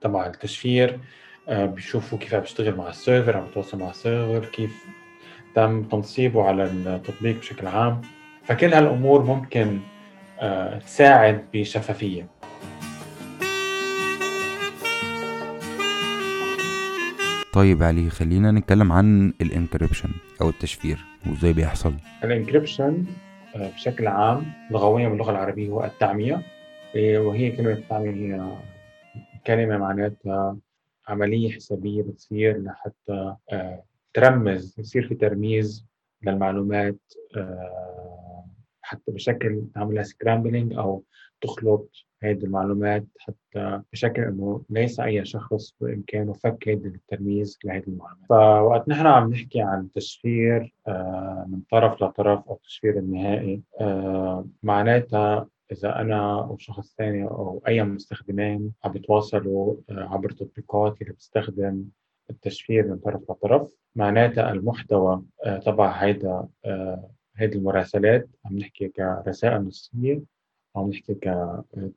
تبع 0.00 0.26
التشفير 0.26 1.00
آه 1.48 1.66
بيشوفوا 1.66 2.18
كيف 2.18 2.34
عم 2.34 2.40
بيشتغل 2.40 2.76
مع 2.76 2.88
ال 2.88 2.95
server 2.95 3.36
عم 3.36 3.44
بيتواصل 3.44 3.78
مع 3.78 3.90
ال 3.90 3.98
server 3.98 4.44
كيف 4.48 4.84
تم 5.54 5.82
تنصيبه 5.82 6.44
على 6.44 6.64
التطبيق 6.64 7.38
بشكل 7.38 7.66
عام. 7.66 8.00
فكل 8.44 8.74
هالأمور 8.74 9.22
ممكن 9.22 9.66
آه 9.68 9.99
تساعد 10.86 11.44
بشفافية. 11.54 12.26
طيب 17.52 17.82
علي 17.82 18.10
خلينا 18.10 18.50
نتكلم 18.50 18.92
عن 18.92 19.32
ال 19.40 19.46
encryption 19.46 20.08
أو 20.40 20.48
التشفير 20.48 20.98
وإزاي 21.26 21.52
بيحصل. 21.52 21.94
ال 22.24 22.31
encryption 22.31 23.04
آه، 23.56 23.70
بشكل 23.70 24.06
عام 24.06 24.52
لغويا 24.70 25.08
باللغة 25.08 25.30
العربية 25.30 25.68
هو 25.70 25.84
التعمية. 25.84 26.42
إيه، 26.94 27.18
وهي 27.18 27.50
كلمة 27.50 27.72
التعميه 27.72 28.10
هي 28.12 28.58
كلمة 29.46 29.78
معناتها 29.78 30.56
عملية 31.08 31.52
حسابية 31.52 32.02
بتصير 32.02 32.62
لحتى 32.62 33.34
آه، 33.52 33.82
ترمز 34.14 34.74
يصير 34.78 35.08
في 35.08 35.14
ترميز 35.14 35.86
للمعلومات 36.22 36.98
آه، 37.36 38.19
حتى 38.90 39.12
بشكل 39.12 39.62
تعملها 39.74 40.02
scrambling 40.02 40.74
أو 40.74 41.04
تخلط 41.40 42.06
هذه 42.22 42.44
المعلومات 42.44 43.06
حتى 43.18 43.80
بشكل 43.92 44.22
إنه 44.22 44.62
ليس 44.70 45.00
أي 45.00 45.24
شخص 45.24 45.74
بإمكانه 45.80 46.32
فك 46.32 46.68
هذا 46.68 46.88
الترميز 46.88 47.58
لهذه 47.64 47.84
المعلومات. 47.88 48.28
فوقت 48.28 48.88
نحن 48.88 49.06
عم 49.06 49.32
نحكي 49.32 49.60
عن 49.60 49.90
تشفير 49.92 50.74
آه، 50.88 51.46
من 51.48 51.60
طرف 51.70 52.02
لطرف 52.02 52.48
أو 52.48 52.60
تشفير 52.64 52.98
النهائي 52.98 53.62
آه، 53.80 54.46
معناتها 54.62 55.48
إذا 55.72 56.00
أنا 56.00 56.40
أو 56.40 56.58
شخص 56.58 56.94
ثاني 56.98 57.24
أو 57.24 57.62
أي 57.68 57.82
مستخدمين 57.82 58.72
عم 58.84 58.92
بيتواصلوا 58.92 59.76
آه، 59.90 60.08
عبر 60.10 60.30
تطبيقات 60.30 61.02
اللي 61.02 61.12
بتستخدم 61.12 61.84
التشفير 62.30 62.86
من 62.88 62.98
طرف 62.98 63.30
لطرف 63.30 63.72
معناتها 63.96 64.52
المحتوى 64.52 65.22
تبع 65.64 65.90
هيدا 65.90 66.48
هيدي 67.40 67.58
المراسلات 67.58 68.28
عم 68.44 68.58
نحكي 68.58 68.88
كرسائل 68.88 69.62
نصية 69.64 70.22
عم 70.76 70.90
نحكي 70.90 71.14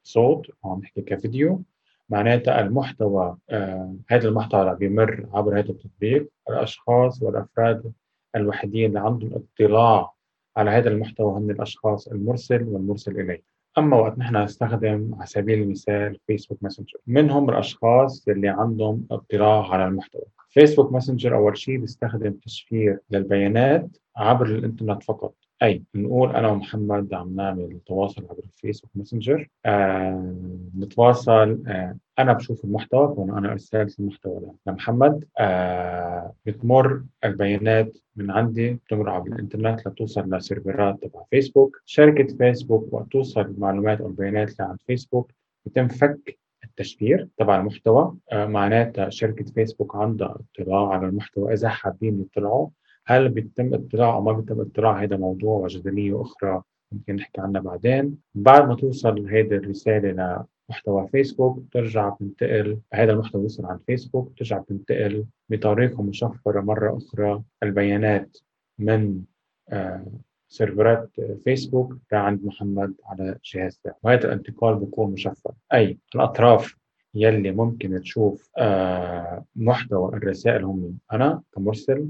كصوت 0.04 0.48
عم 0.66 0.80
نحكي 0.80 1.02
كفيديو. 1.02 1.62
معناتها 2.10 2.62
المحتوى 2.62 3.38
آه 3.50 3.96
هذا 4.10 4.28
المحتوى 4.28 4.76
بيمر 4.76 5.28
عبر 5.34 5.60
هذا 5.60 5.70
التطبيق. 5.70 6.30
الأشخاص 6.50 7.22
والأفراد 7.22 7.94
الوحيدين 8.36 8.86
اللي 8.90 9.00
عندهم 9.00 9.44
اطلاع 9.60 10.14
على 10.58 10.72
هذا 10.72 10.90
المحتوى 10.90 11.34
هم 11.34 11.50
الأشخاص 11.50 12.08
المرسل 12.08 12.64
والمرسل 12.64 13.20
اليه 13.20 13.44
أما 13.78 13.98
وقت 13.98 14.18
نحن 14.18 14.38
نستخدم 14.38 15.16
على 15.16 15.26
سبيل 15.26 15.62
المثال 15.62 16.20
فيسبوك 16.28 16.58
ماسنجر 16.62 16.98
منهم 17.08 17.50
الأشخاص 17.50 18.28
اللي 18.28 18.48
عندهم 18.48 19.08
اطلاع 19.12 19.72
على 19.72 19.88
المحتوى. 19.88 20.24
فيسبوك 20.50 20.94
ماسنجر 20.94 21.36
أول 21.36 21.58
شيء 21.58 21.78
بيستخدم 21.78 22.32
تشفير 22.34 23.00
للبيانات 23.12 23.98
عبر 24.18 24.46
الإنترنت 24.46 25.04
فقط. 25.04 25.34
اي 25.64 25.84
نقول 25.96 26.36
أنا 26.36 26.48
ومحمد 26.48 27.14
عم 27.14 27.36
نعمل 27.36 27.80
تواصل 27.86 28.22
عبر 28.30 28.44
الفيسبوك 28.44 28.92
ماسنجر 28.96 29.50
آه 29.66 30.36
نتواصل 30.78 31.64
آه 31.68 31.98
أنا 32.20 32.34
بشوف 32.34 32.66
المحتوى 32.66 33.08
كون 33.08 33.38
أنا 33.38 33.52
ارسلت 33.52 34.00
المحتوى 34.00 34.52
لمحمد 34.68 35.26
آه 35.40 36.34
بتمر 36.46 37.04
البيانات 37.26 37.98
من 38.16 38.32
عندي 38.32 38.74
بتمر 38.74 39.10
عبر 39.10 39.28
الإنترنت 39.28 39.88
لتوصل 39.88 40.30
ل 40.36 40.44
server 40.44 40.93
ات 40.93 41.02
تبع 41.04 41.24
فيسبوك 41.32 41.82
شركة 41.86 42.38
فيسبوك 42.38 42.94
وقت 42.94 43.12
توصل 43.12 43.42
المعلومات 43.42 44.02
أو 44.02 44.08
البيانات 44.08 44.50
اللي 44.52 44.64
عند 44.70 44.80
فيسبوك 44.88 45.32
بيتم 45.66 45.88
فك 45.88 46.38
التشفير 46.64 47.28
تبع 47.38 47.60
المحتوى. 47.60 48.16
آه 48.32 48.46
معناتها 48.46 49.10
شركة 49.10 49.46
فيسبوك 49.46 49.96
عندها 49.96 50.38
اطلاع 50.60 50.88
على 50.88 51.08
المحتوى 51.08 51.54
إذا 51.54 51.70
حابين 51.70 52.22
يطلعوا. 52.22 52.68
هل 53.06 53.30
بيتم 53.30 53.74
اطلاع 53.74 54.14
أو 54.14 54.22
ما 54.22 54.32
بيتم 54.32 54.62
اطلاع 54.62 55.04
هذا 55.04 55.18
موضوع 55.18 55.58
وجدليه 55.58 56.22
أخرى 56.22 56.62
ممكن 56.92 57.16
نحكي 57.16 57.42
عنها 57.42 57.62
بعدين؟ 57.62 58.18
بعد 58.36 58.68
ما 58.68 58.76
توصل 58.76 59.30
هذه 59.30 59.56
الرسالة 59.56 60.46
لمحتوى 60.70 61.08
فيسبوك 61.08 61.64
ترجع 61.72 62.10
تنتقل 62.10 62.78
هذا 62.94 63.12
المحتوى 63.12 63.42
يوصل 63.42 63.66
عند 63.66 63.80
فيسبوك 63.88 64.32
ترجع 64.38 64.58
تنتقل 64.58 65.26
بطريقة 65.50 66.04
مشفرة 66.04 66.62
مرة 66.62 66.98
أخرى. 66.98 67.44
البيانات 67.64 68.38
من 68.80 69.22
آه 69.70 70.06
سيرفرات 70.48 71.10
فيسبوك 71.44 71.98
لعند 72.12 72.46
محمد 72.46 72.94
على 73.06 73.38
جهاز 73.54 73.82
وهذا 74.04 74.26
الانتقال 74.26 74.76
بيكون 74.76 75.12
مشفر. 75.12 75.54
أي 75.74 75.98
الأطراف 76.16 76.76
يلي 77.16 77.52
ممكن 77.52 78.02
تشوف 78.02 78.50
آه 78.58 79.46
محتوى 79.56 80.10
الرسائل 80.10 80.64
هم 80.64 80.98
أنا 81.14 81.42
كمرسل 81.56 82.10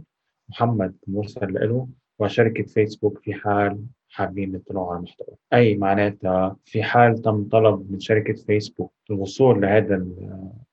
محمد 0.50 0.96
مرسل 1.08 1.54
له 1.54 1.88
وشركة 2.20 2.64
فيسبوك 2.64 3.20
في 3.20 3.34
حال 3.34 3.86
حابين 4.10 4.56
يطلعوا 4.56 4.90
على 4.90 4.98
المحتوى. 4.98 5.36
أي 5.54 5.76
معناتها 5.78 6.56
في 6.66 6.84
حال 6.84 7.18
تم 7.22 7.44
طلب 7.44 7.92
من 7.92 8.00
شركة 8.00 8.34
فيسبوك 8.34 8.94
الوصول 9.10 9.62
لهذا 9.62 10.06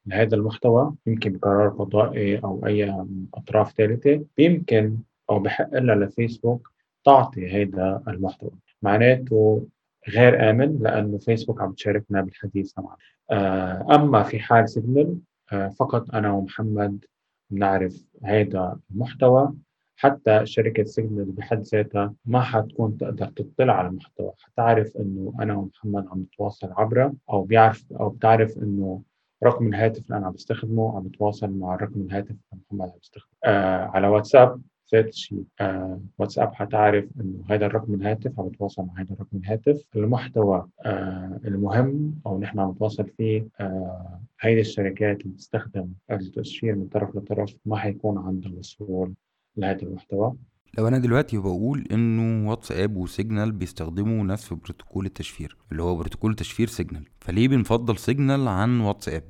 لهذا 0.07 0.37
المحتوى 0.37 0.95
يمكن 1.07 1.33
بقرار 1.33 1.69
قضائي 1.69 2.39
أو 2.39 2.67
أي 2.67 3.05
أطراف 3.35 3.73
ثالثة 3.73 4.25
يمكن 4.39 4.97
أو 5.31 5.39
بحق 5.39 5.75
لها 5.75 5.95
لفيسبوك 5.95 6.71
تعطي 7.05 7.63
هذا 7.63 8.03
المحتوى. 8.09 8.51
معناته 8.83 9.67
غير 10.09 10.51
آمن 10.51 10.79
لأنه 10.79 11.19
فيسبوك 11.19 11.61
عم 11.61 11.73
تشاركنا 11.73 12.21
بالحديث 12.21 12.79
معه 12.79 12.97
آه، 13.31 13.87
أما 13.95 14.23
في 14.23 14.39
حال 14.39 14.69
سيجنال 14.69 15.19
آه، 15.53 15.69
فقط 15.69 16.15
أنا 16.15 16.33
ومحمد 16.33 17.05
بنعرف 17.51 18.05
هذا 18.25 18.79
المحتوى. 18.91 19.55
حتى 19.97 20.47
شركة 20.47 20.85
سيجنال 20.85 21.25
بحد 21.25 21.61
ذاتها 21.63 22.15
ما 22.25 22.41
حتكون 22.41 22.97
تقدر 22.97 23.27
تطلع 23.27 23.73
على 23.73 23.89
المحتوى. 23.89 24.33
حتعرف 24.39 24.97
إنه 24.97 25.33
أنا 25.41 25.55
ومحمد 25.57 26.07
عم 26.09 26.21
نتواصل 26.21 26.73
عبره 26.73 27.15
أو 27.31 27.43
بيعرف 27.43 27.93
أو 27.93 28.09
بتعرف 28.09 28.59
إنه 28.59 29.03
رقم 29.45 29.67
الهاتف 29.67 30.05
اللي 30.07 30.17
أنا 30.17 30.27
عم 30.27 30.33
بستخدمه 30.33 30.97
عم 30.97 31.03
بتواصل 31.03 31.51
مع 31.51 31.77
رقم 31.77 32.01
الهاتف 32.01 32.31
اللي 32.31 32.63
محمد 32.71 32.89
عم 32.91 32.99
بيستخدمه 32.99 33.31
آه 33.45 33.85
على 33.85 34.09
واتساب 34.09 34.61
الشيء 34.95 35.45
آه 35.61 36.01
واتساب 36.19 36.55
حتعرف 36.55 37.05
إنه 37.21 37.45
هذا 37.51 37.67
الرقم 37.67 37.95
الهاتف 37.95 38.41
عم 38.41 38.49
بتواصل 38.49 38.83
مع 38.83 39.01
هذا 39.01 39.13
الرقم 39.15 39.37
الهاتف. 39.39 39.83
المحتوى 39.97 40.69
آه 40.85 41.41
المهم 41.45 42.15
أو 42.27 42.41
نحن 42.41 42.61
عم 42.61 42.71
نتواصل 42.71 43.07
فيه 43.17 43.49
آه 43.61 44.21
هيدي 44.41 44.61
الشركات 44.61 45.21
اللي 45.21 45.35
بتستخدم 45.35 45.89
التشفير 46.11 46.75
من 46.77 46.87
طرف 46.87 47.17
لطرف 47.17 47.55
ما 47.67 47.77
حيكون 47.77 48.19
عندها 48.19 48.53
وصول 48.59 49.15
لهذا 49.57 49.83
المحتوى. 49.83 50.35
لو 50.79 50.89
أنا 50.89 50.99
دلوقتي 50.99 51.39
بقول 51.39 51.87
إنه 51.93 52.51
واتساب 52.51 52.97
وسيجنال 52.97 53.53
بيستخدموا 53.53 54.25
نفس 54.25 54.53
بروتوكول 54.53 55.07
التشفير 55.07 55.57
اللي 55.73 55.83
هو 55.83 55.97
بروتوكول 55.97 56.35
تشفير 56.35 56.67
سيجنال 56.67 57.05
فليه 57.21 57.49
بنفضل 57.49 57.97
سيجنال 57.99 58.49
عن 58.49 58.81
واتساب؟ 58.81 59.23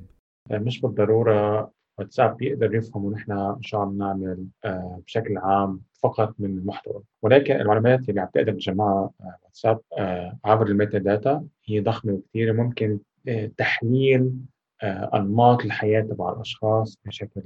مش 0.51 0.81
بالضرورة 0.81 1.71
واتساب 2.01 2.37
بيقدر 2.37 2.75
يفهم 2.75 3.13
نحن 3.13 3.55
شو 3.61 3.77
عم 3.77 3.97
نعمل 3.97 4.45
آه، 4.65 5.01
بشكل 5.05 5.37
عام 5.37 5.81
فقط 6.03 6.35
من 6.39 6.57
المحتوى. 6.57 7.03
ولكن 7.21 7.55
المعلومات 7.55 8.09
اللي 8.09 8.21
عم 8.21 8.27
تقدر 8.33 8.53
تجمعها 8.53 9.11
آه، 9.21 9.37
واتساب 9.43 9.79
عبر 10.45 10.67
ال 10.67 10.97
metadata 10.97 11.45
هي 11.65 11.79
ضخمة 11.79 12.13
وكثيره 12.13 12.51
ممكن 12.51 12.99
تحليل 13.57 14.31
أنماط 15.13 15.65
الحياة 15.65 16.01
تبع 16.01 16.33
الأشخاص 16.33 16.99
بشكل 17.05 17.41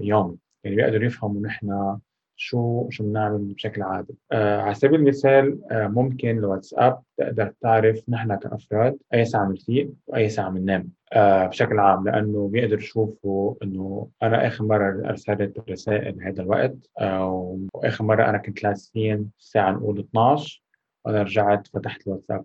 يومي. 0.00 0.36
يعني 0.64 0.76
بيقدروا 0.76 1.04
يفهموا 1.04 1.42
نحن 1.42 1.98
شو 2.38 2.90
شو 2.90 3.04
بنعمل 3.04 3.38
بشكل 3.38 3.82
عادي. 3.82 4.14
آه 4.32 4.60
على 4.60 4.74
سبيل 4.74 5.00
المثال 5.00 5.60
آه 5.72 5.86
ممكن 5.86 6.38
الواتساب 6.38 7.02
تقدر 7.18 7.52
تعرف 7.60 8.02
نحن 8.08 8.34
كأفراد 8.36 8.96
أي 9.14 9.24
ساعة 9.24 9.48
بنفيق 9.48 9.92
وأي 10.06 10.28
ساعة 10.28 10.50
بننام 10.50 10.88
آه 11.12 11.46
بشكل 11.46 11.78
عام 11.78 12.04
لأنه 12.04 12.48
بيقدر 12.48 12.78
يشوفوا 12.78 13.54
إنه 13.62 14.08
أنا 14.22 14.46
آخر 14.46 14.64
مرة 14.64 15.08
أرسلت 15.08 15.70
رسائل 15.70 16.12
بهذا 16.12 16.42
الوقت 16.42 16.76
آه 17.00 17.58
وآخر 17.74 18.04
مرة 18.04 18.24
أنا 18.30 18.38
كنت 18.38 18.62
last 18.62 18.96
seen 18.96 19.30
الساعة 19.40 19.70
نقول 19.72 19.98
12 19.98 20.62
وأنا 21.04 21.22
رجعت 21.22 21.66
فتحت 21.66 22.06
الواتساب. 22.06 22.44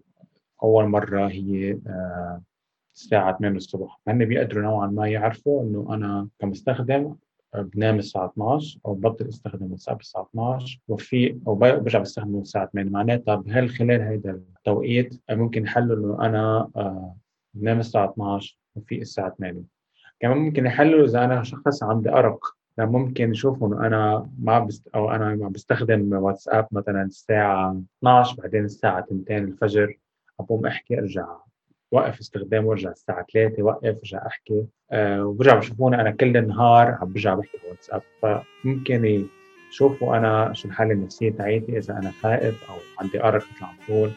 أول 0.63 0.85
مرة 0.85 1.27
هي 1.27 1.71
آه 1.87 2.41
الساعة 2.95 3.37
8 3.37 3.57
الصبح. 3.57 3.99
هن 4.07 4.25
بيقدروا 4.25 4.63
نوعا 4.63 4.87
ما 4.87 5.07
يعرفوا 5.07 5.63
إنه 5.63 5.87
أنا 5.93 6.27
كمستخدم 6.39 7.15
بنام 7.55 7.99
الساعة 7.99 8.25
12 8.25 8.79
أو 8.85 8.93
ببطل 8.93 9.27
استخدم 9.27 9.65
الواتساب 9.65 9.99
الساعة 9.99 10.27
12 10.31 10.79
وفي 10.87 11.39
أو 11.47 11.55
برجع 11.55 11.99
بستخدمه 11.99 12.41
الساعة 12.41 12.69
8 12.73 12.91
معناتها 12.91 13.35
بهال 13.35 13.69
خلال 13.69 14.01
هيدا 14.01 14.41
التوقيت 14.57 15.21
ممكن 15.29 15.63
يحلوا 15.63 15.97
إنه 15.97 16.25
أنا 16.25 16.69
آه 16.75 17.15
بنام 17.53 17.79
الساعة 17.79 18.11
12 18.11 18.57
وفي 18.75 19.01
الساعة 19.01 19.35
8 19.39 19.63
كمان 20.19 20.37
ممكن 20.37 20.65
يحلوا 20.65 21.05
إذا 21.05 21.25
أنا 21.25 21.43
شخص 21.43 21.83
عندي 21.83 22.09
أرق 22.09 22.45
ممكن 22.77 23.31
يشوفوا 23.31 23.67
إنه 23.67 23.87
أنا 23.87 24.29
ما 24.39 24.59
بست 24.59 24.87
أو 24.95 25.11
أنا 25.11 25.35
ما 25.35 25.49
بستخدم 25.49 26.13
واتساب 26.13 26.67
مثلا 26.71 27.03
الساعة 27.03 27.81
12 27.99 28.35
بعدين 28.41 28.65
الساعة 28.65 28.99
2 28.99 29.43
الفجر 29.43 29.97
أقوم 30.39 30.65
أحكي 30.65 30.99
أرجع. 30.99 31.37
وقف 31.91 32.19
استخدام 32.19 32.65
وارجع 32.65 32.91
الساعة 32.91 33.25
3 33.33 33.63
وقف 33.63 33.85
ارجع 33.85 34.27
أحكي. 34.27 34.65
أه 34.91 35.25
وبرجع 35.25 35.55
بشوفوني 35.55 36.01
أنا 36.01 36.11
كل 36.11 36.37
النهار 36.37 36.97
عم 37.01 37.13
برجع 37.13 37.33
بحكي 37.35 37.57
واتساب. 37.69 38.01
فممكن 38.21 39.27
يشوفوا 39.69 40.17
أنا 40.17 40.53
شو 40.53 40.67
الحالة 40.67 40.91
النفسية 40.91 41.31
تاعيتي 41.31 41.77
إذا 41.77 41.93
أنا 41.93 42.11
خائف 42.21 42.69
أو 42.69 42.75
عندي 42.99 43.23
أرق 43.23 43.43
مثل 43.53 43.65
عم 43.65 43.75
بقول. 43.89 44.11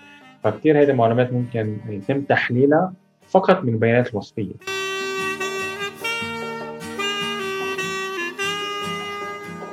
فكتير 0.45 0.78
هيدي 0.78 0.93
المعلومات 0.93 1.33
ممكن 1.33 1.78
يتم 1.88 2.23
تحليلها 2.23 2.93
فقط 3.28 3.64
من 3.64 3.75
البيانات 3.75 4.11
الوصفية. 4.11 4.54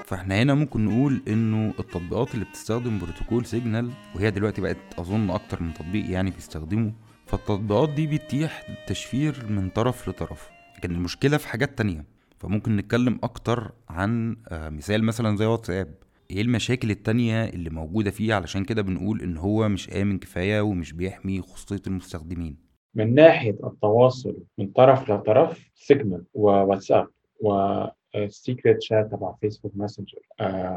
فإحنا 0.05 0.41
هنا 0.41 0.53
ممكن 0.53 0.85
نقول 0.85 1.21
إنه 1.27 1.73
التطبيقات 1.79 2.33
اللي 2.33 2.45
بتستخدم 2.45 2.99
بروتوكول 2.99 3.45
سيجنال 3.45 3.91
وهي 4.15 4.31
دلوقتي 4.31 4.61
بقت 4.61 4.77
أظن 4.99 5.29
أكتر 5.29 5.63
من 5.63 5.73
تطبيق 5.73 6.09
يعني 6.09 6.31
بيستخدمه 6.31 6.91
فالتطبيقات 7.31 7.89
دي 7.89 8.07
بتتيح 8.07 8.63
تشفير 8.87 9.45
من 9.49 9.69
طرف 9.69 10.09
لطرف. 10.09 10.49
لكن 10.77 10.91
المشكلة 10.91 11.37
في 11.37 11.47
حاجات 11.47 11.77
تانية. 11.77 12.05
فممكن 12.39 12.75
نتكلم 12.75 13.19
أكتر 13.23 13.71
عن 13.89 14.37
آه، 14.49 14.69
مثال 14.69 15.03
مثلا 15.03 15.37
زي 15.37 15.45
واتساب. 15.45 15.95
إيه 16.31 16.41
المشاكل 16.41 16.91
التانية 16.91 17.43
اللي 17.43 17.69
موجودة 17.69 18.11
فيه؟ 18.11 18.33
علشان 18.33 18.65
كده 18.65 18.81
بنقول 18.81 19.21
إن 19.21 19.37
هو 19.37 19.69
مش 19.69 19.89
آمن 19.89 20.19
كفاية 20.19 20.61
ومش 20.61 20.93
بيحمي 20.93 21.41
خصوصية 21.41 21.81
المستخدمين. 21.87 22.57
من 22.95 23.15
ناحية 23.15 23.57
التواصل 23.63 24.37
من 24.57 24.67
طرف 24.67 25.11
لطرف 25.11 25.69
سيجنال 25.75 26.23
وواتساب 26.33 27.07
و 27.41 27.61
Secret 27.61 28.81
Chat 28.81 29.11
تبع 29.11 29.35
فيسبوك 29.41 29.71
ماسنجر 29.75 30.19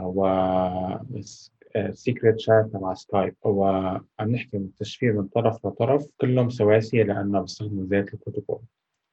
و 0.02 0.26
Secret 1.92 2.38
Chat 2.40 2.66
تبع 2.72 2.94
سكايب 2.94 3.34
وعم 3.42 4.04
نحكي 4.20 4.58
من 4.58 4.64
التشفير 4.64 5.12
من 5.12 5.26
طرف 5.26 5.66
لطرف 5.66 6.06
كلهم 6.20 6.50
سواسية 6.50 7.02
لأنه 7.02 7.40
بيستخدموا 7.40 7.84
ذات 7.86 8.14
البروتوكول. 8.14 8.60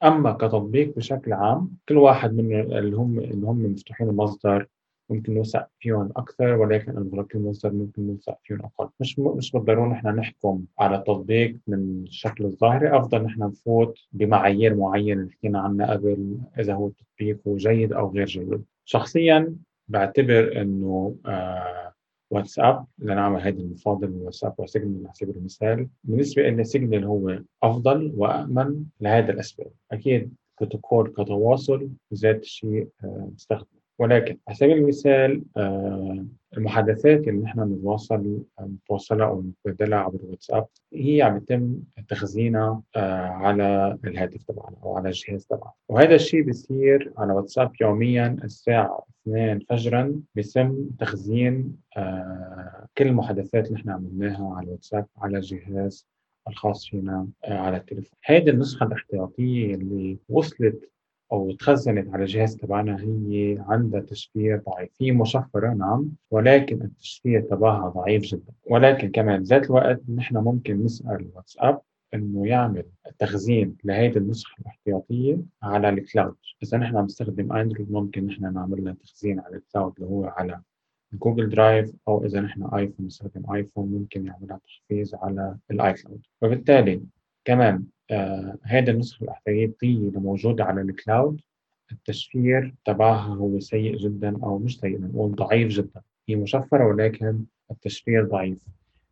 أما 0.03 0.31
كتطبيق 0.31 0.95
بشكل 0.95 1.33
عام 1.33 1.71
كل 1.89 1.97
واحد 1.97 2.33
من 2.33 2.55
اللي 2.77 2.95
هم 2.95 3.19
اللي 3.19 3.47
هم 3.47 3.71
مفتوحين 3.71 4.09
المصدر 4.09 4.67
ممكن 5.09 5.33
نوثق 5.33 5.67
فيهم 5.79 6.09
أكثر 6.15 6.55
ولكن 6.57 6.91
المغلقين 6.97 7.41
المصدر 7.41 7.73
ممكن 7.73 8.07
نوثق 8.07 8.37
فيهم 8.43 8.59
أقل. 8.61 8.89
مش 8.99 9.19
مش 9.19 9.51
بالضرورة 9.51 9.89
نحن 9.89 10.07
نحكم 10.07 10.65
على 10.79 10.95
التطبيق 10.95 11.57
من 11.67 12.03
الشكل 12.03 12.45
الظاهري 12.45 12.97
أفضل 12.97 13.23
نحن 13.23 13.43
نفوت 13.43 13.99
بمعايير 14.11 14.75
معينة 14.75 15.21
اللي 15.21 15.31
حكينا 15.31 15.59
عنها 15.59 15.91
قبل 15.93 16.37
إذا 16.59 16.73
هو 16.73 16.87
التطبيق 16.87 17.39
جيد 17.47 17.93
أو 17.93 18.11
غير 18.11 18.25
جيد. 18.25 18.63
شخصيا 18.85 19.55
بعتبر 19.87 20.61
إنه 20.61 21.15
آه 21.25 21.93
واتساب 22.31 22.85
أنا 23.01 23.21
اعمل 23.21 23.41
هذه 23.41 23.59
المفاضلة 23.59 24.07
بين 24.11 24.21
واتساب 24.21 24.53
وسيجنال 24.57 25.01
على 25.05 25.13
سبيل 25.13 25.35
المثال 25.37 25.87
بالنسبة 26.03 26.49
لي 26.49 26.63
سيجنال 26.63 27.03
هو 27.03 27.39
أفضل 27.63 28.13
وامن 28.15 28.85
لهذا 29.01 29.31
الأسباب. 29.31 29.71
أكيد 29.91 30.33
بروتوكول 30.61 31.09
كتواصل 31.09 31.89
ذات 32.13 32.45
مستخدم 33.03 33.65
آه، 33.65 33.80
ولكن 34.01 34.37
على 34.47 34.57
سبيل 34.57 34.77
المثال 34.77 35.43
آه، 35.57 36.25
المحادثات 36.57 37.27
اللي 37.27 37.41
نحن 37.41 37.65
بنتواصل 37.65 38.43
نتواصلها 38.61 39.27
أو 39.27 39.41
نتبادلها 39.41 39.99
عبر 39.99 40.19
الواتساب 40.23 40.67
هي 40.93 41.21
عم 41.21 41.37
يتم 41.37 41.79
تخزينها 42.07 42.81
آه، 42.95 43.25
على 43.25 43.97
الهاتف 44.05 44.43
تبعنا 44.43 44.75
أو 44.83 44.97
على 44.97 45.09
الجهاز 45.09 45.45
تبعنا 45.45 45.71
وهذا 45.89 46.15
الشيء 46.15 46.41
بيصير 46.41 47.13
على 47.17 47.33
واتساب 47.33 47.71
يوميا 47.81 48.37
الساعة 48.43 49.05
2 49.27 49.59
فجرا 49.69 50.21
بيتم 50.35 50.89
تخزين 50.99 51.77
آه، 51.97 52.87
كل 52.97 53.07
المحادثات 53.07 53.67
اللي 53.67 53.79
نحن 53.79 53.89
عملناها 53.89 54.55
على 54.55 54.65
الواتساب 54.65 55.05
على 55.17 55.37
الجهاز 55.37 56.07
الخاص 56.47 56.87
فينا 56.87 57.27
على 57.43 57.77
التليفون. 57.77 58.17
هذه 58.25 58.49
النسخة 58.49 58.85
الاحتياطية 58.85 59.75
اللي 59.75 60.17
وصلت 60.29 60.91
أو 61.31 61.51
تخزنت 61.51 62.13
على 62.13 62.23
الجهاز 62.23 62.55
تبعنا 62.55 63.01
هي 63.01 63.63
عندها 63.67 64.01
تشفير 64.01 64.61
ضعيف. 64.69 64.89
هي 65.01 65.11
مشفرة 65.11 65.73
نعم 65.73 66.09
ولكن 66.31 66.81
التشفير 66.81 67.41
تبعها 67.41 67.89
ضعيف 67.89 68.23
جدا. 68.23 68.53
ولكن 68.69 69.11
كمان 69.11 69.41
ذات 69.41 69.65
الوقت 69.65 70.01
نحن 70.15 70.37
ممكن 70.37 70.83
نسأل 70.83 71.15
الواتساب 71.15 71.81
إنه 72.13 72.47
يعمل 72.47 72.83
تخزين 73.19 73.75
لهيدي 73.83 74.19
النسخة 74.19 74.55
الاحتياطية 74.61 75.37
على 75.63 75.89
ال 75.89 75.97
cloud 75.97 76.35
إذا 76.63 76.77
نحن 76.77 76.97
عم 76.97 77.05
نستخدم 77.05 77.53
اندرويد 77.53 77.91
ممكن 77.91 78.25
نحن 78.25 78.53
نعمل 78.53 78.83
لها 78.83 78.93
تخزين 78.93 79.39
على 79.39 79.55
ال 79.55 79.62
cloud 79.62 79.93
اللي 79.97 80.09
هو 80.09 80.25
على 80.25 80.61
Google 81.13 81.49
Drive 81.49 81.95
أو 82.07 82.25
إذا 82.25 82.41
نحن 82.41 82.63
ايفون 82.63 83.05
نستخدم 83.05 83.53
ايفون 83.53 83.91
ممكن 83.91 84.25
يعملها 84.25 84.59
تخزين 84.65 85.15
على 85.15 85.57
ال 85.71 85.93
iCloud 85.93 86.21
وبالتالي 86.41 87.01
كمان 87.45 87.83
آه 88.11 88.57
هذا 88.63 88.91
النسخة 88.91 89.23
الاحتياطية 89.23 89.97
اللي 89.97 90.19
موجودة 90.19 90.63
على 90.63 90.81
الكلاود 90.81 91.41
التشفير 91.91 92.73
تبعها 92.85 93.35
هو 93.35 93.59
سيء 93.59 93.97
جدا 93.97 94.37
أو 94.43 94.57
مش 94.59 94.79
سيء 94.79 95.01
نقول 95.01 95.31
ضعيف 95.31 95.67
جدا. 95.67 96.01
هي 96.29 96.35
مشفرة 96.35 96.87
ولكن 96.87 97.39
التشفير 97.71 98.25
ضعيف. 98.25 98.65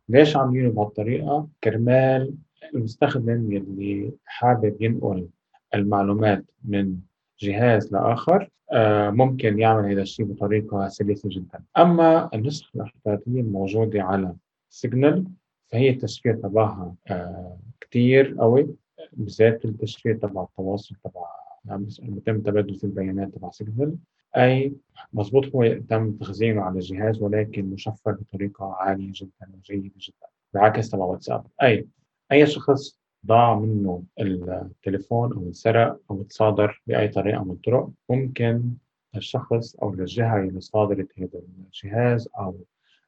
ليش 0.08 0.36
عاملينه 0.36 0.70
بهالطريقة؟ 0.70 1.48
كرمال 1.64 2.34
المستخدم 2.74 3.52
يلي 3.52 4.12
حابب 4.24 4.82
ينقل 4.82 5.26
المعلومات 5.74 6.44
من 6.64 6.96
جهاز 7.40 7.92
لآخر 7.92 8.48
آه 8.72 9.10
ممكن 9.10 9.58
يعمل 9.58 9.90
هذا 9.92 10.02
الشيء 10.02 10.26
بطريقة 10.26 10.88
سلسة 10.88 11.28
جدا. 11.28 11.62
أما 11.78 12.30
النسخة 12.34 12.70
الاحتياطية 12.76 13.40
الموجودة 13.40 14.02
على 14.02 14.34
سيجنال 14.70 15.24
فهي 15.68 15.90
التشفير 15.90 16.34
تبعها 16.34 16.94
آه 17.08 17.56
كتير 17.80 18.36
قوي. 18.38 18.66
بالذات 19.12 19.64
التشفير 19.64 20.16
تبع 20.16 20.42
التواصل 20.42 20.94
تبع 21.04 21.26
يعني 21.64 21.86
بيتم 22.00 22.40
تبادل 22.40 22.78
البيانات 22.84 23.34
تبع 23.34 23.50
سيجنال. 23.50 23.96
أي 24.36 24.72
مضبوط 25.12 25.54
هو 25.54 25.78
تم 25.88 26.12
تخزينه 26.12 26.62
على 26.62 26.74
الجهاز 26.74 27.22
ولكن 27.22 27.64
مشفر 27.64 28.12
بطريقة 28.12 28.72
عالية 28.74 29.12
جدا 29.14 29.52
وجيدة 29.54 29.90
جدا 29.96 30.26
بعكس 30.54 30.90
تبع 30.90 31.04
واتساب. 31.04 31.46
أي 31.62 31.88
أي 32.32 32.46
شخص 32.46 33.00
ضاع 33.26 33.58
منه 33.58 34.02
التليفون 34.20 35.32
أو 35.32 35.42
انسرق 35.46 36.00
أو 36.10 36.22
تصادر 36.22 36.82
بأي 36.86 37.08
طريقة 37.08 37.44
من 37.44 37.50
الطرق 37.50 37.90
ممكن 38.08 38.70
الشخص 39.16 39.76
أو 39.76 39.94
الجهة 39.94 40.40
اللي 40.40 40.60
صادرت 40.60 41.08
هذا 41.18 41.40
الجهاز 41.66 42.28
أو 42.38 42.64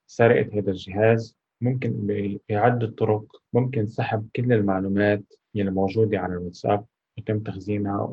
سرقت 0.07 0.55
هذا 0.55 0.71
الجهاز 0.71 1.37
ممكن 1.63 2.07
بعدة 2.49 2.87
طرق 2.87 3.25
ممكن 3.53 3.87
سحب 3.87 4.29
كل 4.37 4.53
المعلومات 4.53 5.25
اللي 5.57 5.71
موجودة 5.71 6.19
على 6.19 6.33
الواتساب 6.33 6.85
يتم 7.19 7.41
تخزينها 7.41 8.13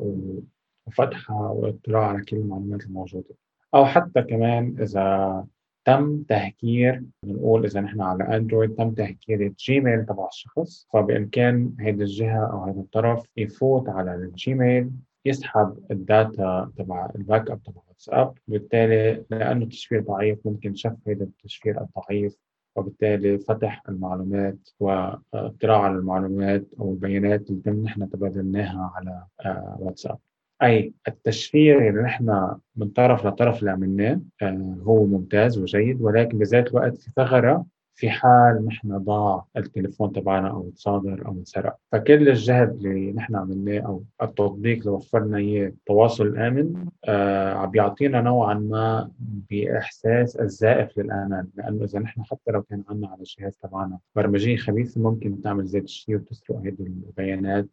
وفتحها 0.86 1.48
واطلاع 1.50 2.08
على 2.08 2.24
كل 2.24 2.36
المعلومات 2.36 2.84
الموجودة. 2.84 3.34
أو 3.74 3.86
حتى 3.86 4.22
كمان 4.22 4.76
إذا 4.80 5.46
تم 5.84 6.22
تهكير 6.22 7.04
بنقول 7.22 7.64
إذا 7.64 7.80
نحن 7.80 8.00
على 8.00 8.36
أندرويد 8.36 8.74
تم 8.74 8.90
تهكير 8.90 9.40
الجيميل 9.40 10.06
تبع 10.06 10.28
الشخص 10.28 10.88
فبإمكان 10.92 11.74
هيدي 11.80 12.02
الجهة 12.02 12.52
أو 12.52 12.64
هذا 12.64 12.80
الطرف 12.80 13.26
يفوت 13.36 13.88
على 13.88 14.14
الجيميل 14.14 14.90
يسحب 15.24 15.78
ال 15.90 16.06
data 16.06 16.72
تبع 16.76 17.10
ال 17.16 17.50
backup 17.50 17.62
تبع 17.62 17.82
واتساب 17.88 18.34
وبالتالي 18.48 19.24
لأنه 19.30 19.64
التشفير 19.64 20.02
ضعيف 20.02 20.38
ممكن 20.44 20.74
فك 20.74 20.96
هذا 21.08 21.24
التشفير 21.24 21.80
الضعيف 21.80 22.36
وبالتالي 22.76 23.38
فتح 23.38 23.82
المعلومات 23.88 24.68
واطلاع 24.80 25.80
على 25.82 25.94
المعلومات 25.94 26.64
أو 26.80 26.92
البيانات 26.92 27.50
اللي 27.50 27.62
تم 27.62 27.82
نحن 27.82 28.10
تبادلناها 28.10 28.92
على 28.94 29.24
آه، 29.44 29.76
واتساب. 29.80 30.18
أي 30.62 30.92
التشفير 31.08 31.88
اللي 31.88 32.02
نحن 32.02 32.56
من 32.76 32.88
طرف 32.88 33.26
لطرف 33.26 33.60
اللي 33.60 33.70
عملناه 33.70 34.20
آه، 34.42 34.76
هو 34.82 35.06
ممتاز 35.06 35.58
وجيد 35.58 36.00
ولكن 36.00 36.38
بذات 36.38 36.68
الوقت 36.68 36.96
في 36.96 37.10
ثغرة 37.16 37.66
في 38.00 38.10
حال 38.10 38.64
نحن 38.66 38.98
ضاع 38.98 39.44
التليفون 39.56 40.12
تبعنا 40.12 40.50
أو 40.50 40.70
تصادر 40.70 41.26
أو 41.26 41.32
انسرق. 41.32 41.76
فكل 41.92 42.28
الجهد 42.28 42.70
اللي 42.70 43.12
نحن 43.12 43.36
عملناه 43.36 43.80
أو 43.80 44.02
التطبيق 44.22 44.78
اللي 44.78 44.90
وفرنا 44.90 45.36
إياه 45.38 45.68
التواصل 45.68 46.26
الامن 46.26 46.86
آه 47.04 47.52
عم 47.52 47.70
بيعطينا 47.70 48.20
نوعا 48.20 48.54
ما 48.54 49.10
بإحساس 49.50 50.36
الزائف 50.36 50.98
للآمان. 50.98 51.46
لأنه 51.56 51.84
إذا 51.84 51.98
نحن 51.98 52.24
حتى 52.24 52.50
لو 52.52 52.62
كان 52.62 52.82
عندنا 52.88 53.08
على 53.08 53.18
الجهاز 53.20 53.56
تبعنا 53.56 53.98
برمجية 54.16 54.56
خبيثة 54.56 55.00
ممكن 55.00 55.40
تعمل 55.42 55.66
هذا 55.66 55.78
الشيء 55.78 56.16
وتسرق 56.16 56.56
هذه 56.56 56.76
البيانات 56.80 57.68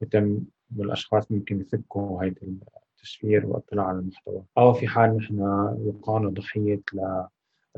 وتم 0.00 0.40
والأشخاص 0.76 1.32
ممكن 1.32 1.60
يفكوا 1.60 2.22
هيدي 2.22 2.58
التشفير 2.96 3.46
والاطلاع 3.46 3.86
على 3.86 3.98
المحتوى. 3.98 4.42
أو 4.58 4.72
في 4.72 4.88
حال 4.88 5.16
نحن 5.16 5.40
وقعنا 5.84 6.28
ضحية 6.28 6.80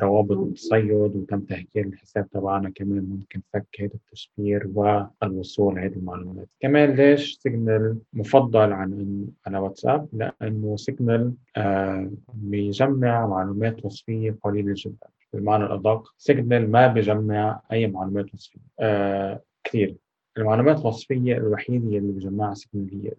روابط 0.03 0.37
التصيد 0.37 0.91
وتم 0.91 1.41
تهكير 1.41 1.87
الحساب 1.87 2.31
تبعنا 2.31 2.71
كمان 2.71 3.05
ممكن 3.05 3.43
فك 3.53 3.67
هذا 3.81 3.91
التشفير 3.95 4.71
والوصول 4.75 5.75
لهذه 5.75 5.93
المعلومات. 5.93 6.49
كمان 6.61 6.91
ليش 6.91 7.39
سيجنال 7.43 7.99
مفضل 8.13 8.73
عن 8.73 9.27
على 9.47 9.59
واتساب؟ 9.59 10.09
لأنه 10.13 10.77
سيجنال 10.77 11.35
آه 11.57 12.11
بيجمع 12.35 13.27
معلومات 13.27 13.85
وصفية 13.85 14.37
قليلة 14.43 14.75
جدا. 14.77 15.07
بالمعنى 15.33 15.65
الأدق 15.65 16.15
سيجنال 16.19 16.71
ما 16.71 16.87
بيجمع 16.87 17.61
أي 17.73 17.87
معلومات 17.87 18.35
وصفية 18.35 18.61
آه 18.81 19.43
كثير. 19.65 19.97
المعلومات 20.39 20.81
الوصفية 20.81 21.37
الوحيدة 21.37 21.99
اللي 21.99 22.13
بيجمعها 22.13 22.55
سيجنال 22.55 22.91
هي 22.95 23.13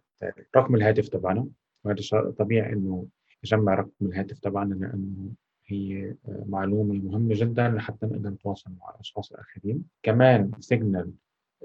رقم 0.55 0.75
الهاتف 0.75 1.07
تبعنا. 1.09 1.47
وهذا 1.83 2.31
طبيعي 2.37 2.73
إنه 2.73 3.05
يجمع 3.43 3.73
رقم 3.73 3.89
الهاتف 4.01 4.39
تبعنا 4.39 4.73
لأنه 4.73 5.29
هي 5.67 6.15
معلومة 6.27 6.93
مهمة 6.93 7.36
جدا 7.36 7.69
لحتى 7.69 8.06
نقدر 8.06 8.30
نتواصل 8.30 8.71
مع 8.80 8.89
الأشخاص 8.95 9.32
الآخرين. 9.32 9.84
كمان 10.03 10.51
سيجنال 10.60 11.12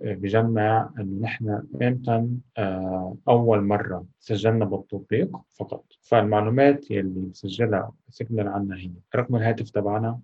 آه، 0.02 0.14
بجمع 0.14 0.90
إنه 0.98 1.20
نحن 1.20 1.62
إمتى 1.82 2.28
آه، 2.58 3.16
أول 3.28 3.62
مرة 3.62 4.06
سجلنا 4.20 4.64
بالتطبيق 4.64 5.40
فقط. 5.48 5.84
فالمعلومات 6.00 6.90
يلي 6.90 7.20
بسجلها 7.30 7.92
سيجنال 8.08 8.48
عنا 8.48 8.76
هي 8.76 8.90
رقم 9.16 9.36
الهاتف 9.36 9.70
تبعنا 9.70 10.20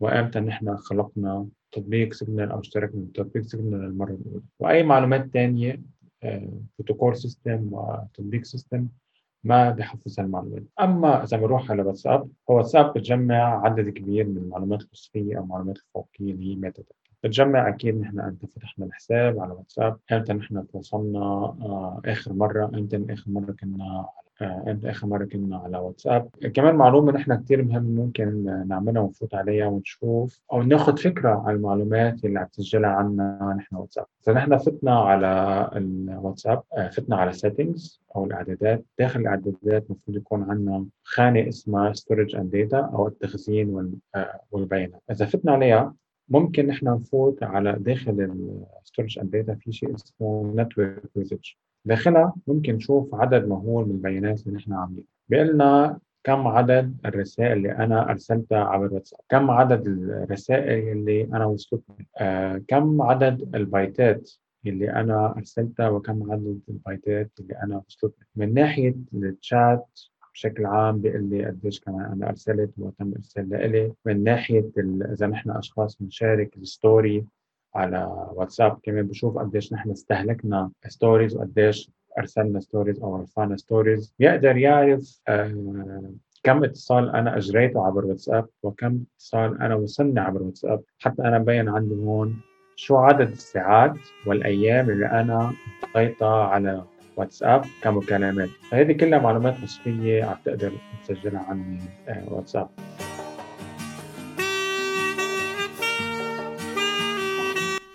وإمتى 0.00 0.40
نحن 0.40 0.76
خلقنا 0.76 1.48
تطبيق 1.72 2.12
سيجنال 2.12 2.50
أو 2.50 2.60
اشتركنا 2.60 3.00
بتطبيق 3.00 3.42
سيجنال 3.42 3.80
للمرة 3.80 4.10
الأولى. 4.10 4.42
وأي 4.58 4.82
معلومات 4.82 5.26
ثانية 5.32 5.82
بروتوكول 6.78 7.16
سيجنال 7.16 7.68
وتطبيق 7.72 8.44
سيجنال 8.44 8.88
ما 9.44 9.70
بحفظ 9.70 10.20
المعلومات. 10.20 10.62
أما 10.80 11.24
إذا 11.24 11.36
بنروح 11.36 11.70
على 11.70 11.82
واتساب 11.82 12.28
هو 12.50 12.56
واتساب 12.56 12.92
بتجمع 12.92 13.64
عدد 13.64 13.88
كبير 13.88 14.26
من 14.26 14.36
المعلومات 14.36 14.82
الوصفية 14.82 15.38
أو 15.38 15.42
المعلومات 15.42 15.76
الفوقية 15.76 16.32
اللي 16.32 16.52
هي 16.52 16.56
metadata 16.56 16.82
بتجمع 17.24 17.68
أكيد 17.68 18.00
نحن 18.00 18.20
إمتى 18.20 18.46
فتحنا 18.46 18.86
الحساب 18.86 19.40
على 19.40 19.52
واتساب 19.52 19.98
إمتى 20.12 20.32
نحن 20.32 20.66
تواصلنا 20.66 21.18
آه 21.18 22.00
آخر 22.04 22.32
مرة 22.32 22.66
إمتى 22.74 23.06
آخر 23.10 23.30
مرة 23.30 23.52
كنا 23.52 24.06
انت 24.42 24.84
آخر 24.84 25.06
مرة 25.06 25.24
كنا 25.24 25.56
على 25.56 25.78
واتساب. 25.78 26.28
كمان 26.54 26.74
معلومه 26.74 27.12
نحن 27.12 27.34
كثير 27.34 27.62
مهم 27.62 27.82
ممكن 27.82 28.44
نعملها 28.68 29.02
ونفوت 29.02 29.34
عليها 29.34 29.66
ونشوف 29.66 30.40
أو 30.52 30.62
ناخذ 30.62 30.96
فكرة 30.96 31.42
عن 31.46 31.54
المعلومات 31.54 32.24
اللي 32.24 32.38
عم 32.38 32.46
تسجلها 32.46 32.90
عنا 32.90 33.54
نحن 33.58 33.76
واتساب. 33.76 34.06
إذا 34.24 34.32
نحن 34.32 34.58
فتنا 34.58 35.00
على 35.00 35.70
الواتساب 35.76 36.62
آه، 36.76 36.88
فتنا 36.88 37.16
على 37.16 37.32
settings 37.32 38.00
أو 38.16 38.24
الإعدادات. 38.24 38.84
داخل 38.98 39.20
الإعدادات 39.20 39.86
المفروض 39.86 40.16
يكون 40.16 40.50
عندنا 40.50 40.86
خانة 41.02 41.48
اسمها 41.48 41.92
storage 41.92 42.36
and 42.36 42.50
data 42.50 42.78
أو 42.78 43.08
التخزين 43.08 43.92
آه، 44.14 44.40
والبيانات. 44.50 45.02
إذا 45.10 45.26
فتنا 45.26 45.52
عليها 45.52 45.94
ممكن 46.28 46.66
نحن 46.66 46.88
نفوت 46.88 47.42
على 47.42 47.72
داخل 47.72 48.48
ال 48.82 48.87
storage 48.87 49.18
and 49.18 49.30
data 49.30 49.54
في 49.54 49.72
شيء 49.72 49.94
اسمه 49.94 50.52
network 50.56 51.02
usage 51.16 51.50
داخلها 51.84 52.34
ممكن 52.46 52.74
نشوف 52.74 53.14
عدد 53.14 53.48
مهول 53.48 53.84
من 53.84 53.90
البيانات 53.90 54.46
اللي 54.46 54.56
نحن 54.58 54.72
عاملينها. 54.72 55.04
بيقول 55.28 55.48
لنا 55.48 55.98
كم 56.24 56.46
عدد 56.46 56.96
الرسائل 57.06 57.52
اللي 57.52 57.72
أنا 57.72 58.10
أرسلتها 58.10 58.58
عبر 58.58 58.94
واتساب 58.94 59.20
كم 59.28 59.50
عدد 59.50 59.86
الرسائل 59.86 60.88
اللي 60.88 61.24
أنا 61.24 61.44
وصلتني 61.44 62.06
آه، 62.18 62.62
كم 62.68 63.02
عدد 63.02 63.54
البايتات 63.56 64.30
اللي 64.66 64.90
أنا 64.92 65.34
أرسلتها 65.36 65.88
وكم 65.88 66.32
عدد 66.32 66.60
البايتات 66.68 67.30
اللي 67.40 67.54
أنا 67.62 67.82
وصلتني 67.88 68.26
من 68.36 68.54
ناحية 68.54 68.94
الشات 69.14 69.86
بشكل 70.34 70.66
عام 70.66 70.98
بيقول 71.00 71.24
لي 71.30 71.46
قديش 71.46 71.80
كمان 71.80 72.12
أنا 72.12 72.28
أرسلت 72.28 72.70
وتم 72.78 73.12
إرسال 73.16 73.48
لإلي. 73.48 73.92
من 74.06 74.24
ناحية 74.24 74.70
إذا 75.12 75.26
نحن 75.26 75.50
أشخاص 75.50 75.96
بنشارك 76.00 76.56
الستوري 76.56 77.24
على 77.78 78.28
واتساب 78.34 78.78
كمان 78.82 79.06
بشوف 79.06 79.38
قديش 79.38 79.72
نحن 79.72 79.90
استهلكنا 79.90 80.70
stories 80.88 81.36
وقديش 81.36 81.90
أرسلنا 82.18 82.60
ستوريز 82.60 83.00
أو 83.00 83.16
رفعنا 83.22 83.56
stories 83.56 84.14
بيقدر 84.18 84.56
يعرف 84.56 85.20
آه 85.28 86.12
كم 86.42 86.64
اتصال 86.64 87.10
أنا 87.16 87.36
أجريته 87.36 87.86
عبر 87.86 88.06
واتساب 88.06 88.46
وكم 88.62 89.00
اتصال 89.16 89.62
أنا 89.62 89.74
وصلني 89.74 90.20
عبر 90.20 90.42
واتساب. 90.42 90.82
حتى 90.98 91.22
أنا 91.22 91.38
مبين 91.38 91.68
عندي 91.68 91.94
هون 91.94 92.40
شو 92.76 92.96
عدد 92.96 93.30
الساعات 93.30 93.98
والأيام 94.26 94.90
اللي 94.90 95.06
أنا 95.06 95.52
قضيتها 95.82 96.44
على 96.44 96.82
واتساب 97.16 97.64
كمكالمات. 97.82 98.48
فهذه 98.70 98.92
كلها 98.92 99.18
معلومات 99.18 99.54
وصفيه 99.62 100.24
عم 100.24 100.36
تقدر 100.44 100.72
تسجلها 101.04 101.40
عن 101.40 101.78
آه، 102.08 102.32
واتساب. 102.32 102.68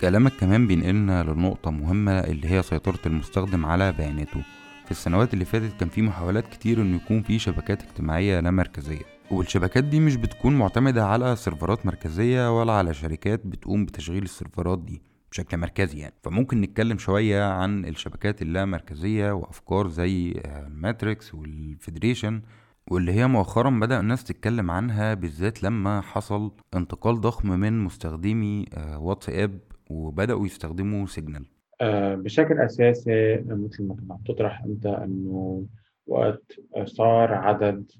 كلامك 0.04 0.32
كمان 0.32 0.66
بينقلنا 0.66 1.22
لنقطة 1.22 1.70
مهمة 1.70 2.12
اللي 2.12 2.48
هي 2.50 2.62
سيطرة 2.62 2.98
المستخدم 3.06 3.66
على 3.66 3.92
بياناته. 3.92 4.42
في 4.84 4.90
السنوات 4.90 5.34
اللي 5.34 5.44
فاتت 5.44 5.80
كان 5.80 5.88
في 5.88 6.02
محاولات 6.02 6.48
كتير 6.48 6.82
إنه 6.82 6.96
يكون 6.96 7.22
في 7.22 7.38
شبكات 7.38 7.82
اجتماعية 7.82 8.40
لا 8.40 8.50
مركزية. 8.50 9.02
والشبكات 9.30 9.84
دي 9.84 10.00
مش 10.00 10.16
بتكون 10.16 10.58
معتمدة 10.58 11.06
على 11.06 11.36
servers 11.36 11.86
مركزية 11.86 12.60
ولا 12.60 12.72
على 12.72 12.94
شركات 12.94 13.46
بتقوم 13.46 13.84
بتشغيل 13.84 14.22
ال 14.22 14.29
servers 14.29 14.78
دي 14.78 15.02
بشكل 15.30 15.56
مركزي 15.56 15.98
يعني. 15.98 16.14
فممكن 16.22 16.60
نتكلم 16.60 16.98
شوية 16.98 17.44
عن 17.44 17.84
الشبكات 17.84 18.42
اللامركزية 18.42 19.32
وأفكار 19.32 19.88
زي 19.88 20.42
الماتريكس 20.46 21.34
وال 21.34 21.52
federation 21.52 22.42
واللي 22.90 23.12
هي 23.12 23.26
مؤخرا 23.26 23.70
بدأ 23.70 24.00
الناس 24.00 24.24
تتكلم 24.24 24.70
عنها 24.70 25.14
بالذات 25.14 25.62
لما 25.62 26.00
حصل 26.00 26.52
انتقال 26.74 27.20
ضخم 27.20 27.48
من 27.48 27.84
مستخدمي 27.84 28.66
آه، 28.74 28.98
واتساب 28.98 29.58
وبدأوا 29.94 30.46
يستخدموا 30.46 31.06
سيجنال. 31.06 31.46
آه، 31.80 32.14
بشكل 32.14 32.58
أساسي 32.58 33.36
مثل 33.36 33.84
ما 33.84 33.94
كنت 33.94 34.26
تطرح 34.26 34.62
أنت 34.62 34.86
إنه 34.86 35.66
وقت 36.06 36.60
صار 36.84 37.34
عدد 37.34 37.90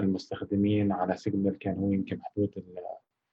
المستخدمين 0.00 0.92
على 0.92 1.16
سيجنال 1.16 1.58
كان 1.58 1.76
هو 1.76 1.92
يمكن 1.92 2.18
حدود 2.22 2.50
ال 2.56 2.74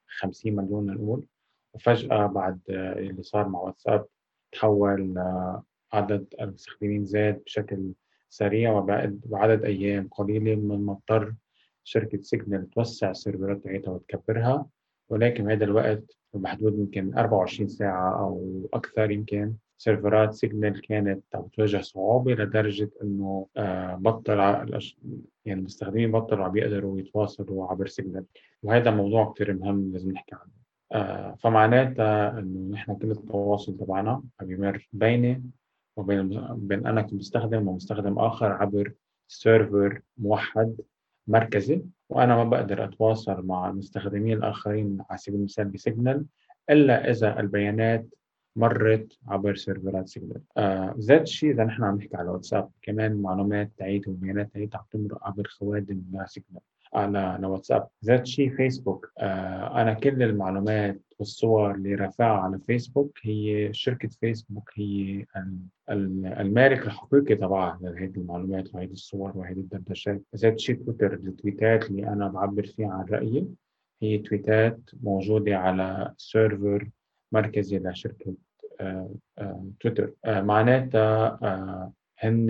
50 0.08 0.56
مليون 0.56 0.86
نقول. 0.86 1.28
وفجأة 1.74 2.26
بعد 2.26 2.60
اللي 2.70 3.24
صار 3.24 3.48
مع 3.48 3.60
واتساب 3.60 4.06
تحول 4.52 5.14
عدد 5.94 6.26
المستخدمين 6.42 7.06
زاد 7.06 7.44
بشكل 7.46 7.92
سريع 8.30 8.72
وبعد 8.72 9.22
بعدد 9.26 9.64
أيام 9.64 10.08
قليلة 10.12 10.56
من 10.56 10.86
ما 10.86 10.92
اضطر 10.92 11.34
شركة 11.84 12.22
سيجنال 12.22 12.70
توسع 12.70 13.12
ال 13.12 13.18
servers 13.18 13.64
تاعتها 13.64 13.92
وتكبرها. 13.92 14.66
ولكن 15.14 15.52
هذا 15.52 15.66
الوقت 15.66 16.18
بحدود 16.34 16.80
يمكن 16.80 17.18
24 17.18 17.68
ساعة 17.68 18.20
أو 18.20 18.62
أكثر 18.74 19.12
يمكن. 19.12 19.54
servers 19.78 20.34
سيجنال 20.34 20.82
كانت 20.82 21.24
عم 21.36 21.48
تواجه 21.48 21.82
صعوبة 21.82 22.34
لدرجة 22.34 22.90
إنه 23.04 23.48
آه، 23.58 23.96
بطل 23.96 24.40
يعني 25.46 25.60
المستخدمين 25.60 26.12
بطلوا 26.12 26.46
عم 26.46 26.58
يقدروا 26.58 27.00
يتواصلوا 27.00 27.68
عبر 27.68 27.88
سيجنال. 27.88 28.26
وهذا 28.64 28.92
موضوع 28.92 29.34
كثير 29.34 29.54
مهم 29.54 29.92
لازم 29.92 30.12
نحكي 30.12 30.36
عنه. 30.36 30.52
آه، 30.92 31.36
فمعناتها 31.36 32.40
إنه 32.40 32.72
نحن 32.74 32.96
كل 32.96 33.12
التواصل 33.12 33.78
تبعنا 33.78 34.24
عم 34.40 34.52
يمر 34.52 34.88
بيني 34.94 35.44
وبين 35.98 36.48
بين 36.54 36.88
أنا 36.88 37.02
كمستخدم 37.02 37.68
ومستخدم 37.68 38.20
آخر 38.20 38.52
عبر 38.52 38.94
server 39.28 40.02
موحد. 40.18 40.76
مركزي 41.28 41.84
وأنا 42.10 42.36
ما 42.36 42.44
بقدر 42.44 42.84
أتواصل 42.84 43.46
مع 43.46 43.70
المستخدمين 43.70 44.38
الآخرين 44.38 44.98
على 45.10 45.18
سبيل 45.18 45.40
المثال 45.40 45.66
بسيجنال 45.66 46.26
إلا 46.70 47.10
إذا 47.10 47.40
البيانات 47.40 48.06
مرت 48.56 49.18
عبر 49.28 49.56
servers 49.56 50.08
سيجنال. 50.08 50.42
آه 50.58 50.96
ذات 51.00 51.22
الشيء 51.22 51.52
اذا 51.52 51.64
نحن 51.64 51.84
عم 51.84 51.96
نحكي 51.96 52.18
على 52.18 52.30
واتساب 52.30 52.70
كمان 52.82 53.22
معلومات 53.22 53.72
تاعيتي 53.78 54.08
والبيانات 54.08 54.54
تاعيتي 54.54 54.76
عم 54.76 54.84
تمرق 54.92 55.28
عبر 55.28 55.48
خوادم 55.48 56.02
سيجنال. 56.26 56.62
على 56.96 57.48
واتساب 57.48 57.88
ذات 58.06 58.28
شيء 58.28 58.56
فيسبوك. 58.56 59.12
آه 59.18 59.82
أنا 59.82 59.94
كل 59.94 60.24
المعلومات 60.24 61.02
والصور 61.20 61.76
اللي 61.76 61.96
رافعها 61.96 62.38
على 62.42 62.60
فيسبوك 62.60 63.20
هي 63.24 63.74
شركة 63.74 64.10
فيسبوك 64.10 64.70
هي 64.76 65.26
المالك 66.40 66.86
الحقيقي 66.86 67.36
تبعها 67.36 67.80
لهذه 67.82 68.14
المعلومات 68.18 68.76
وهذه 68.76 68.92
الصور 68.92 69.32
وهذه 69.38 69.60
الدردشات. 69.60 70.22
ذات 70.36 70.60
شيء 70.60 70.76
تويتر 70.76 71.14
التويتات 71.14 71.90
اللي 71.92 72.08
أنا 72.08 72.28
بعبر 72.28 72.66
فيها 72.66 72.92
عن 72.92 73.06
رأيي 73.06 73.48
هي 74.02 74.18
تويتات 74.18 74.80
موجودة 75.04 75.58
على 75.58 76.14
سيرفر 76.18 76.90
مركزي 77.32 77.80
لشركة 77.80 78.34
آه 78.82 79.10
آه 79.38 79.66
تويتر. 79.80 80.14
معناتها 80.26 81.40
هن 82.20 82.48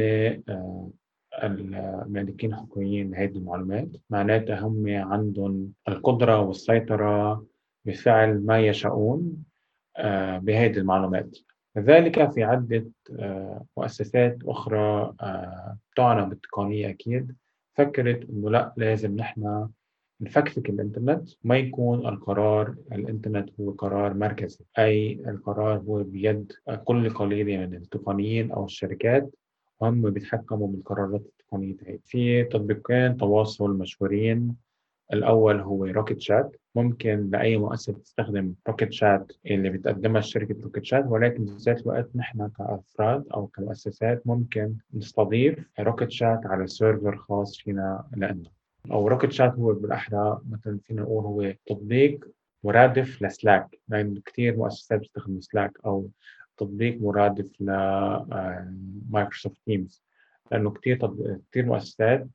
المالكين 1.43 2.53
الحقوقيين 2.53 3.11
لهذه 3.11 3.37
المعلومات 3.37 3.89
معناتها 4.09 4.59
هم 4.59 4.87
عندهم 4.87 5.73
القدرة 5.87 6.39
والسيطرة 6.41 7.45
بفعل 7.85 8.45
ما 8.45 8.59
يشاءون 8.59 9.43
آه، 9.97 10.37
بهذه 10.37 10.77
المعلومات. 10.77 11.37
كذلك 11.75 12.31
في 12.31 12.43
عدة 12.43 12.85
آه، 13.19 13.65
مؤسسات 13.77 14.37
أخرى 14.45 15.13
آه، 15.21 15.77
تعنى 15.95 16.29
بالتقنية 16.29 16.89
أكيد 16.89 17.35
فكرت 17.73 18.29
إنه 18.29 18.49
لا 18.49 18.73
لازم 18.77 19.15
نحن 19.15 19.69
نفكفك 20.21 20.69
الإنترنت. 20.69 21.29
ما 21.43 21.57
يكون 21.57 22.07
القرار 22.07 22.75
الإنترنت 22.91 23.49
هو 23.59 23.71
قرار 23.71 24.13
مركزي 24.13 24.65
أي 24.79 25.13
القرار 25.27 25.77
هو 25.77 26.03
بيد 26.03 26.51
كل 26.83 27.09
قليل 27.09 27.69
من 27.69 27.75
التقنيين 27.75 28.51
أو 28.51 28.65
الشركات. 28.65 29.35
هم 29.81 30.09
بيتحكموا 30.09 30.67
بالقرارات 30.67 31.21
التقنية 31.21 31.75
هاي 31.87 31.99
في 32.05 32.43
تطبيقين 32.43 33.17
تواصل 33.17 33.77
مشهورين. 33.77 34.55
الأول 35.13 35.59
هو 35.59 35.85
روكيت 35.85 36.21
شات 36.21 36.55
ممكن 36.75 37.29
لأي 37.29 37.57
مؤسسة 37.57 37.93
تستخدم 37.93 38.53
روكيت 38.67 38.93
شات 38.93 39.31
اللي 39.45 39.69
بتقدمها 39.69 40.21
شركة 40.21 40.55
روكيت 40.63 40.85
شات 40.85 41.05
ولكن 41.07 41.45
في 41.45 41.55
ذات 41.57 41.81
الوقت 41.81 42.09
نحن 42.15 42.49
كأفراد 42.57 43.27
أو 43.33 43.47
كمؤسسات 43.47 44.27
ممكن 44.27 44.75
نستضيف 44.93 45.59
روكيت 45.79 46.11
شات 46.11 46.45
على 46.45 46.67
server 46.67 47.17
خاص 47.17 47.57
فينا 47.57 48.07
لنا 48.17 48.43
أو 48.91 49.07
روكيت 49.07 49.31
شات 49.31 49.53
هو 49.53 49.73
بالأحرى 49.73 50.41
مثلا 50.49 50.79
فينا 50.83 51.01
نقول 51.01 51.23
هو 51.25 51.53
تطبيق 51.65 52.27
مرادف 52.63 53.21
لسلاك. 53.23 53.79
لأن 53.87 54.21
كثير 54.25 54.57
مؤسسات 54.57 54.99
بتستخدم 54.99 55.41
سلاك 55.41 55.71
أو 55.85 56.09
تطبيق 56.57 57.01
مرادف 57.01 57.61
لمايكروسوفت 57.61 59.57
تيمز. 59.65 60.03
لأنه 60.51 60.71
كثير 60.71 60.99
كثير 61.51 61.65
مؤسسات 61.65 62.27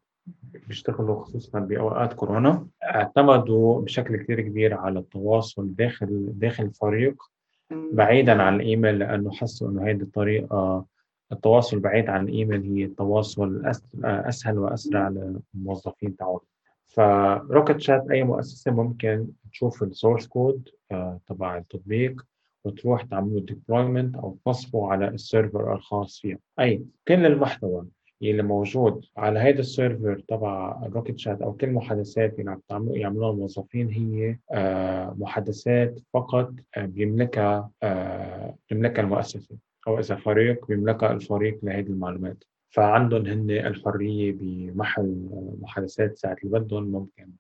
بيشتغلوا 0.69 1.25
خصوصا 1.25 1.59
بأوقات 1.59 2.13
كورونا 2.13 2.67
اعتمدوا 2.83 3.81
بشكل 3.81 4.17
كثير 4.17 4.41
كبير 4.41 4.75
على 4.75 4.99
التواصل 4.99 5.75
داخل 5.75 6.33
داخل 6.35 6.65
الفريق 6.65 7.23
بعيدا 7.71 8.43
عن 8.43 8.55
الإيميل 8.55 8.99
لأنه 8.99 9.31
حسوا 9.33 9.69
إنه 9.69 9.91
هذه 9.91 10.03
الطريقة 10.03 10.85
التواصل 11.33 11.79
بعيد 11.79 12.09
عن 12.09 12.29
الإيميل 12.29 12.63
هي 12.63 12.85
التواصل 12.85 13.63
أسهل 14.05 14.59
وأسرع 14.59 15.09
للموظفين 15.09 16.17
تاعهم 16.17 16.41
فروكت 16.89 17.81
شات 17.81 18.11
أي 18.11 18.23
مؤسسة 18.25 18.71
ممكن 18.73 19.29
تشوف 19.53 19.83
ال 19.83 19.89
source 19.89 20.27
code 20.27 20.69
آه، 20.93 21.21
تبع 21.27 21.59
التطبيق. 21.59 22.25
وتروح 22.65 23.03
تعملوا 23.03 23.41
deployment 23.41 24.17
أو 24.17 24.39
تستضيفوا 24.47 24.93
على 24.93 25.09
ال 25.09 25.18
server 25.18 25.75
الخاص 25.75 26.21
فيها. 26.21 26.39
أي 26.61 26.83
كل 27.09 27.27
المحتوى 27.27 27.87
اللي 28.23 28.43
موجود 28.43 29.05
على 29.17 29.39
هذا 29.39 29.61
ال 29.61 29.70
server 29.70 30.23
تبع 30.29 30.83
الروكيت 30.87 31.19
شات 31.19 31.43
أو 31.43 31.53
كل 31.53 31.67
المحادثات 31.67 32.39
اللي 32.39 32.59
عم 32.71 32.89
يعملوها 32.95 33.31
الموظفين 33.31 33.89
هي 33.89 34.39
آه، 34.53 35.15
محادثات 35.19 36.01
فقط 36.15 36.53
آه، 36.77 36.87
بيملكها 36.87 37.71
آه، 37.83 38.57
بيملكها 38.71 39.03
المؤسسة 39.03 39.57
أو 39.89 39.99
إذا 39.99 40.17
فريق 40.17 40.67
بيملكها 40.67 41.13
الفريق 41.13 41.59
لهذه 41.63 41.87
المعلومات. 41.87 42.45
فعندهم 42.71 43.27
هن 43.27 43.51
الحرية 43.51 44.33
بمحل 44.33 45.29
محادثات 45.61 46.19
ساعة 46.19 46.37
اللي 46.45 46.59
بدهم 46.59 46.85
ممكن 46.85 47.31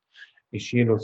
يشيلوا 0.53 0.99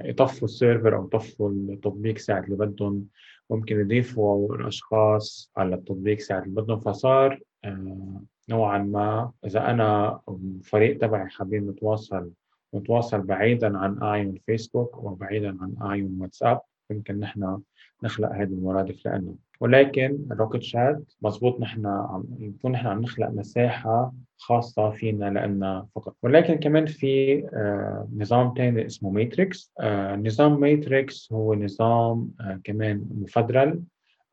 يطفوا 0.00 0.48
ال 0.48 0.55
server 0.55 0.96
أو 0.96 1.04
يطفوا 1.04 1.50
التطبيق 1.50 2.18
ساعة 2.18 2.40
اللي 2.40 2.56
بدهم. 2.56 3.06
ممكن 3.50 3.80
يضيفوا 3.80 4.54
الاشخاص 4.54 5.50
على 5.56 5.74
التطبيق 5.74 6.18
ساعة 6.18 6.42
اللي 6.42 6.62
بدهم. 6.62 6.80
فصار 6.80 7.40
آه، 7.64 8.22
نوعا 8.48 8.78
ما 8.78 9.32
إذا 9.44 9.70
أنا 9.70 10.20
الفريق 10.28 10.98
تبعي 10.98 11.28
حابين 11.28 11.70
نتواصل 11.70 12.30
نتواصل 12.74 13.20
بعيدا 13.20 13.78
عن 13.78 14.02
اعين 14.02 14.40
فيسبوك 14.46 15.04
وبعيدا 15.04 15.58
عن 15.60 15.74
اعين 15.82 16.18
واتساب 16.20 16.60
يمكن 16.90 17.20
نحن 17.20 17.60
نخلق 18.02 18.32
هذه 18.32 18.42
المرادف 18.42 19.06
لنا 19.06 19.34
ولكن 19.62 20.18
الروكت 20.32 20.62
شات 20.62 21.02
مضبوط 21.22 21.60
نحن 21.60 21.86
عم 21.86 22.24
يكون 22.38 22.72
نحن 22.72 22.86
عم 22.86 23.00
نخلق 23.00 23.28
مساحة 23.30 24.12
خاصة 24.36 24.90
فينا 24.90 25.46
لنا 25.46 25.86
فقط. 25.94 26.16
ولكن 26.22 26.54
كمان 26.54 26.86
في 26.86 27.38
آه 27.54 28.08
نظام 28.16 28.54
ثاني 28.56 28.86
اسمه 28.86 29.10
ماتريكس 29.10 29.72
آه 29.80 30.16
نظام 30.16 30.60
ماتريكس 30.60 31.32
هو 31.32 31.54
نظام 31.54 32.30
آه 32.40 32.60
كمان 32.64 33.04
مفدرل 33.10 33.82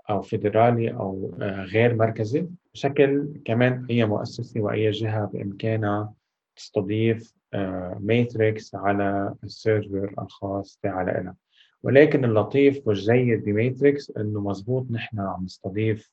أو 0.10 0.22
فيدرالي 0.22 0.92
آه 0.92 1.66
غير 1.74 1.96
مركزي. 1.96 2.48
بشكل 2.74 3.34
كمان 3.46 3.86
أي 3.90 4.06
مؤسسة 4.06 4.62
وأي 4.62 4.92
جهة 4.92 5.26
بإمكانها 5.26 6.14
تستضيف 6.56 7.34
ماتريكس 8.00 8.76
على 8.76 9.34
ال 9.44 9.54
server 9.54 10.14
الخاص 10.22 10.80
تاعها 10.84 11.36
ولكن 11.84 12.26
اللطيف 12.26 12.88
والجيد 12.88 13.44
بماتريكس 13.44 14.12
إنه 14.18 14.42
مزبوط 14.42 14.92
نحن 14.92 15.20
عم 15.20 15.44
نستضيف 15.46 16.12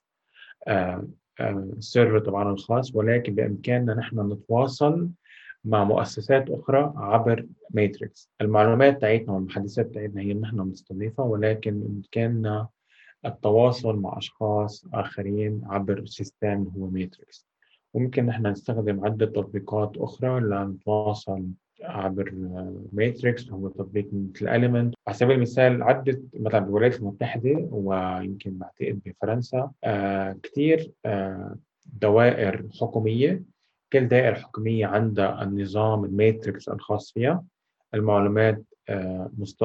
ال 1.40 1.51
server 1.51 2.18
تبعنا 2.18 2.50
الخاص 2.52 2.94
ولكن 2.94 3.34
بإمكاننا 3.34 3.94
نحن 3.94 4.32
نتواصل 4.32 5.10
مع 5.64 5.84
مؤسسات 5.84 6.50
أخرى 6.50 6.92
عبر 6.96 7.46
ماتريكس 7.70 8.30
المعلومات 8.40 9.00
تاعتنا 9.00 9.32
والمحادثات 9.32 9.94
تاعتنا 9.94 10.20
هي 10.22 10.34
نحن 10.34 10.64
بنستضيفها 10.64 11.24
ولكن 11.24 11.80
بإمكاننا 11.80 12.68
التواصل 13.26 13.96
مع 13.96 14.18
أشخاص 14.18 14.86
آخرين 14.94 15.62
عبر 15.66 16.06
system 16.06 16.72
هو 16.76 16.86
ماتريكس 16.86 17.46
وممكن 17.94 18.26
نحن 18.26 18.46
نستخدم 18.46 19.04
عدة 19.04 19.26
تطبيقات 19.26 19.96
أخرى 19.96 20.40
لنتواصل 20.40 21.46
عبر 21.82 22.32
ماتريكس 22.92 23.50
هو 23.50 23.68
تطبيق 23.68 24.08
مثل 24.12 24.46
Element. 24.46 24.94
على 25.06 25.16
سبيل 25.16 25.36
المثال 25.36 25.82
عدة 25.82 26.22
مثلا 26.34 26.58
بالولايات 26.58 26.96
المتحدة 27.00 27.68
ويمكن 27.70 28.58
بعتقد 28.58 29.00
بفرنسا 29.06 29.70
آه 29.84 30.36
كثير 30.42 30.92
آه 31.06 31.56
دوائر 31.86 32.66
حكومية. 32.80 33.42
كل 33.92 34.08
دائرة 34.08 34.34
حكومية 34.34 34.86
عندها 34.86 35.42
النظام 35.42 36.04
الماتريكس 36.04 36.68
الخاص 36.68 37.12
فيها. 37.12 37.44
المعلومات 37.94 38.62
آه 38.88 39.30
مست... 39.38 39.64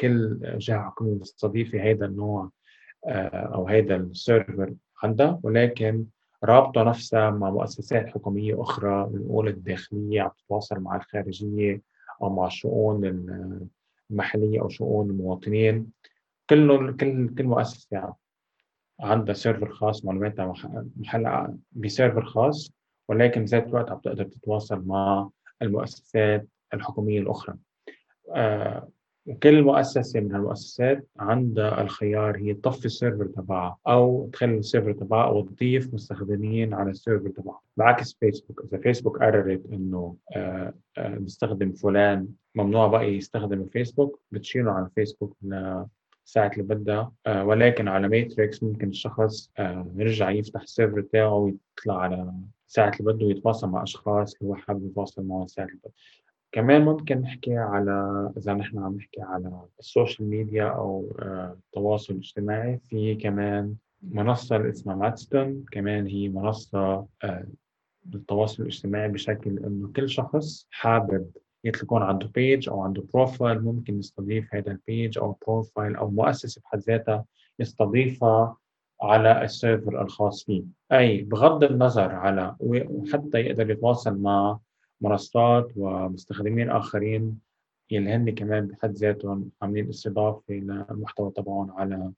كل 0.00 0.38
جهة 0.58 0.82
حكومية 0.82 1.14
مستضيفة 1.14 1.90
هذا 1.90 2.06
النوع 2.06 2.50
آه 3.06 3.28
أو 3.54 3.68
هذا 3.68 3.96
السيرفر 3.96 4.74
عندها. 5.02 5.40
ولكن 5.42 6.04
رابطة 6.44 6.82
نفسها 6.82 7.30
مع 7.30 7.50
مؤسسات 7.50 8.06
حكومية 8.06 8.62
أخرى 8.62 9.06
بنقول 9.10 9.48
الداخلية 9.48 10.22
عم 10.22 10.30
تتواصل 10.38 10.80
مع 10.80 10.96
الخارجية 10.96 11.82
أو 12.22 12.34
مع 12.34 12.46
الشؤون 12.46 13.04
المحلية 14.10 14.60
أو 14.60 14.68
شؤون 14.68 15.10
المواطنين. 15.10 15.90
كله 16.50 16.92
كل 16.92 17.34
كل 17.34 17.44
مؤسسة 17.44 18.14
عندها 19.00 19.34
سيرفر 19.34 19.68
خاص 19.68 20.04
معلوماتها 20.04 20.54
محل 20.96 21.54
بسيرفر 21.72 22.24
خاص 22.24 22.72
ولكن 23.08 23.40
بذات 23.44 23.66
الوقت 23.66 23.90
عم 23.90 23.98
تقدر 23.98 24.24
تتواصل 24.24 24.82
مع 24.86 25.28
المؤسسات 25.62 26.48
الحكومية 26.74 27.20
الأخرى. 27.20 27.56
آه 28.34 28.88
وكل 29.26 29.62
مؤسسة 29.62 30.20
من 30.20 30.34
المؤسسات 30.34 31.06
عندها 31.18 31.82
الخيار 31.82 32.36
هي 32.36 32.54
تطفي 32.54 32.86
السيرفر 32.86 33.26
تبعها 33.26 33.76
أو 33.88 34.30
تخلي 34.32 34.58
السيرفر 34.58 34.92
تبعها 34.92 35.28
أو 35.28 35.42
تضيف 35.42 35.94
مستخدمين 35.94 36.74
على 36.74 36.90
السيرفر 36.90 37.28
تبعها. 37.28 37.60
بعكس 37.76 38.16
فيسبوك 38.20 38.64
إذا 38.64 38.82
فيسبوك 38.82 39.18
قررت 39.18 39.62
إنه 39.72 40.16
آه، 40.36 40.74
آه، 40.98 41.08
مستخدم 41.18 41.72
فلان 41.72 42.28
ممنوع 42.54 42.86
بقى 42.86 43.04
يستخدم 43.14 43.66
فيسبوك 43.66 44.20
بتشيله 44.30 44.72
على 44.72 44.88
فيسبوك 44.94 45.36
ساعة 46.24 46.50
اللي 46.52 46.62
بدها 46.62 47.12
آه، 47.26 47.44
ولكن 47.44 47.88
على 47.88 48.08
ماتريكس 48.08 48.62
ممكن 48.62 48.88
الشخص 48.88 49.50
يرجع 49.96 50.30
يفتح 50.30 50.62
السيرفر 50.62 51.00
تاعه 51.00 51.34
ويطلع 51.34 51.98
على 52.00 52.32
ساعة 52.66 52.92
اللي 53.00 53.12
بده 53.12 53.26
ويتواصل 53.26 53.68
مع 53.68 53.82
أشخاص 53.82 54.34
اللي 54.34 54.50
هو 54.50 54.54
حابب 54.54 54.86
يتواصل 54.86 55.22
معهم 55.22 55.46
ساعة 55.46 55.64
اللي 55.64 55.78
بده. 55.84 55.92
كمان 56.52 56.84
ممكن 56.84 57.18
نحكي 57.20 57.56
على 57.56 58.32
إذا 58.36 58.54
نحن 58.54 58.78
عم 58.78 58.96
نحكي 58.96 59.22
على 59.22 59.62
السوشيال 59.78 60.28
ميديا 60.28 60.64
أو 60.64 61.16
آه، 61.22 61.56
التواصل 61.66 62.14
الاجتماعي 62.14 62.78
في 62.78 63.14
كمان 63.14 63.74
منصة 64.02 64.56
اللي 64.56 64.70
اسمها 64.70 64.94
ماستودون 64.94 65.64
كمان 65.72 66.06
هي 66.06 66.28
منصة 66.28 67.06
آه، 67.24 67.46
للتواصل 68.12 68.62
الاجتماعي 68.62 69.08
بشكل 69.08 69.58
إنه 69.58 69.92
كل 69.96 70.08
شخص 70.08 70.66
حابب 70.70 71.30
يكون 71.64 72.02
عنده 72.02 72.30
page 72.34 72.68
أو 72.68 72.80
عنده 72.80 73.04
profile 73.14 73.60
ممكن 73.60 73.98
يستضيف 73.98 74.54
هذا 74.54 74.72
ال 74.72 74.81
page 74.81 75.18
أو 75.18 75.36
profile 75.46 75.96
أو 75.96 76.10
مؤسسة 76.10 76.60
بحد 76.64 76.78
ذاتها 76.78 77.24
يستضيفها 77.58 78.56
على 79.02 79.44
السيرفر 79.44 80.02
الخاص 80.02 80.44
فيه. 80.44 80.64
أي 80.92 81.22
بغض 81.22 81.64
النظر 81.64 82.14
على 82.14 82.56
وحتى 82.60 83.40
يقدر 83.40 83.70
يتواصل 83.70 84.18
مع 84.18 84.58
منصات 85.00 85.72
ومستخدمين 85.76 86.70
آخرين 86.70 87.38
يلي 87.90 88.10
هن 88.10 88.30
كمان 88.30 88.66
بحد 88.66 88.92
ذاتهم 88.92 89.50
عاملين 89.62 89.88
استضافة 89.88 90.54
للمحتوى 90.54 91.32
تبعهم 91.36 91.70
على 91.70 92.12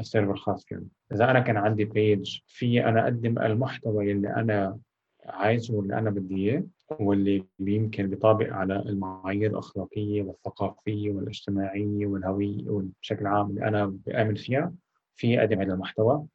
السيرفر 0.00 0.32
الخاص 0.32 0.64
فيهم. 0.64 0.88
إذا 1.12 1.30
أنا 1.30 1.40
كان 1.40 1.56
عندي 1.56 1.84
page 1.84 2.38
في 2.46 2.84
أنا 2.84 3.04
أقدم 3.04 3.38
المحتوى 3.38 4.10
يلي 4.10 4.28
أنا 4.36 4.78
عايزه 5.26 5.74
واللي 5.74 5.98
أنا 5.98 6.10
بدي 6.10 6.34
إياه 6.36 6.64
واللي 7.00 7.44
يمكن 7.60 8.06
بيطابق 8.06 8.52
على 8.52 8.76
المعايير 8.76 9.50
الأخلاقية 9.50 10.22
والثقافية 10.22 11.10
والاجتماعية 11.10 12.06
والهوية 12.06 12.70
وبشكل 12.70 13.26
عام 13.26 13.50
اللي 13.50 13.68
أنا 13.68 13.86
بآمن 14.06 14.34
فيها. 14.34 14.72
في 15.16 15.40
أقدم 15.40 15.60
هذا 15.60 15.72
المحتوى. 15.74 16.26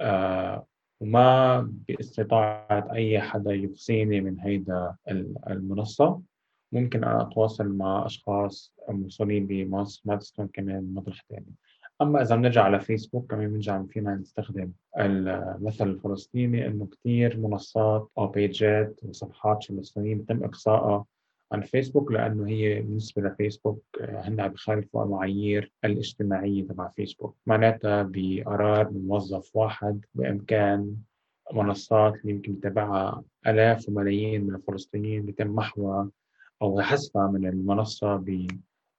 آه 0.00 0.66
وما 1.04 1.60
باستطاعة 1.88 2.88
أي 2.92 3.20
حدا 3.20 3.52
يقصيني 3.52 4.20
من 4.20 4.40
هيدا 4.40 4.94
المنصة. 5.50 6.20
ممكن 6.72 7.04
أنا 7.04 7.22
أتواصل 7.22 7.68
مع 7.68 8.06
أشخاص 8.06 8.74
موصولين 8.88 9.46
تستخدم 10.16 10.48
كمان 10.52 10.94
مطرح 10.94 11.20
تاني. 11.20 11.54
أما 12.02 12.22
إذا 12.22 12.36
بنرجع 12.36 12.62
على 12.62 12.80
فيسبوك 12.80 13.30
كمان 13.30 13.48
بنرجع 13.48 13.82
فينا 13.82 14.14
نستخدم 14.14 14.70
المثل 14.98 15.88
الفلسطيني 15.88 16.66
إنه 16.66 16.86
كتير 16.86 17.38
منصات 17.40 18.08
أو 18.18 18.26
بيجات 18.26 19.00
وصفحات 19.02 19.64
فلسطينية 19.64 20.14
بتم 20.14 20.44
إقصائها. 20.44 21.04
عن 21.52 21.60
فيسبوك 21.60 22.12
لأنه 22.12 22.48
هي 22.48 22.82
بالنسبة 22.82 23.22
لفيسبوك 23.22 23.82
هن 24.00 24.40
عم 24.40 24.48
بخالفوا 24.48 25.04
المعايير 25.04 25.72
الاجتماعية 25.84 26.62
تبع 26.62 26.88
فيسبوك. 26.88 27.36
معناتها 27.46 28.02
بقرار 28.02 28.90
من 28.90 29.06
موظف 29.06 29.56
واحد 29.56 30.04
بإمكان 30.14 30.96
منصات 31.52 32.14
اللي 32.14 32.32
يمكن 32.32 32.52
يتابعها 32.52 33.22
آلاف 33.46 33.88
وملايين 33.88 34.44
من 34.44 34.54
الفلسطينيين 34.54 35.28
يتم 35.28 35.54
محوها 35.54 36.10
أو 36.62 36.80
حذفها 36.80 37.26
من 37.26 37.46
المنصة 37.46 38.24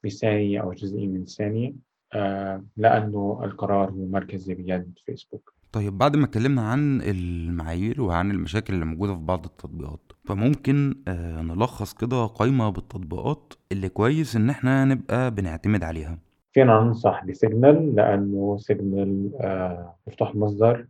بثانية 0.04 0.62
أو 0.62 0.74
جزئية 0.74 1.08
من 1.08 1.26
ثانية 1.26 1.74
آه، 2.14 2.66
لأنه 2.78 3.42
القرار 3.44 3.90
هو 3.90 4.06
مركزي 4.06 4.54
بيد 4.54 5.00
فيسبوك. 5.06 5.54
طيب 5.72 5.98
بعد 5.98 6.16
ما 6.16 6.26
اتكلمنا 6.26 6.62
عن 6.62 7.02
المعايير 7.02 8.02
وعن 8.02 8.32
المشاكل 8.32 8.74
اللي 8.74 8.86
موجودة 8.86 9.16
في 9.16 9.22
بعض 9.22 9.46
التطبيقات 9.46 10.12
فممكن 10.28 10.96
آه 11.08 11.42
نلخص 11.42 11.94
كده 11.94 12.26
قائمة 12.26 12.70
بالتطبيقات 12.70 13.54
اللي 13.72 13.90
كويس 13.90 14.36
إن 14.36 14.50
إحنا 14.50 14.86
نبقى 14.86 15.32
بنعتمد 15.32 15.84
عليها. 15.84 16.18
فينا 16.54 16.80
ننصح 16.80 17.26
بسيجنال 17.26 17.96
لأنه 17.96 18.58
سيجنال 18.58 19.32
آه 19.42 19.96
مفتوح 20.08 20.30
المصدر 20.30 20.86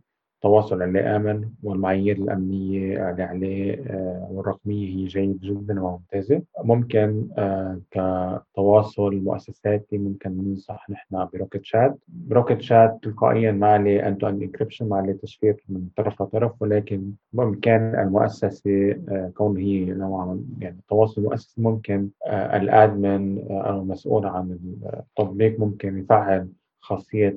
التواصل 0.46 0.82
عليه 0.82 1.16
آمن 1.16 1.48
والمعايير 1.62 2.16
الأمنية 2.16 3.10
اللي 3.10 3.22
عليه 3.22 3.84
آه، 3.86 4.28
والرقمية 4.30 4.96
هي 4.96 5.04
جيد 5.04 5.40
جدا 5.40 5.82
وممتازة. 5.82 6.42
ممكن 6.64 7.28
آه، 7.38 7.80
كتواصل 7.90 9.14
مؤسساتي 9.14 9.98
ممكن 9.98 10.30
ننصح 10.30 10.90
نحن 10.90 11.26
بروكيت 11.32 11.64
شات. 11.64 11.98
روكيت 12.08 12.62
شات 12.62 12.98
تلقائيا 13.02 13.52
ما 13.52 13.66
عليه 13.66 14.08
end-to-end 14.08 14.42
encryption 14.42 14.88
ما 14.88 14.96
عليه 14.96 15.12
تشفير 15.12 15.64
من 15.68 15.88
طرف 15.96 16.22
لطرف 16.22 16.62
ولكن 16.62 17.12
بإمكان 17.32 18.00
المؤسسة 18.00 18.90
آه، 19.08 19.32
كون 19.34 19.56
هي 19.56 19.84
نوعا 19.84 20.44
يعني 20.60 20.78
التواصل 20.78 21.20
المؤسسي 21.20 21.60
ممكن 21.60 22.08
ال 22.30 22.50
admin 22.50 23.50
أو 23.50 23.80
المسؤول 23.80 24.26
عن 24.26 24.58
التطبيق 24.92 25.60
ممكن 25.60 25.98
يفعل 25.98 26.48
خاصية 26.80 27.36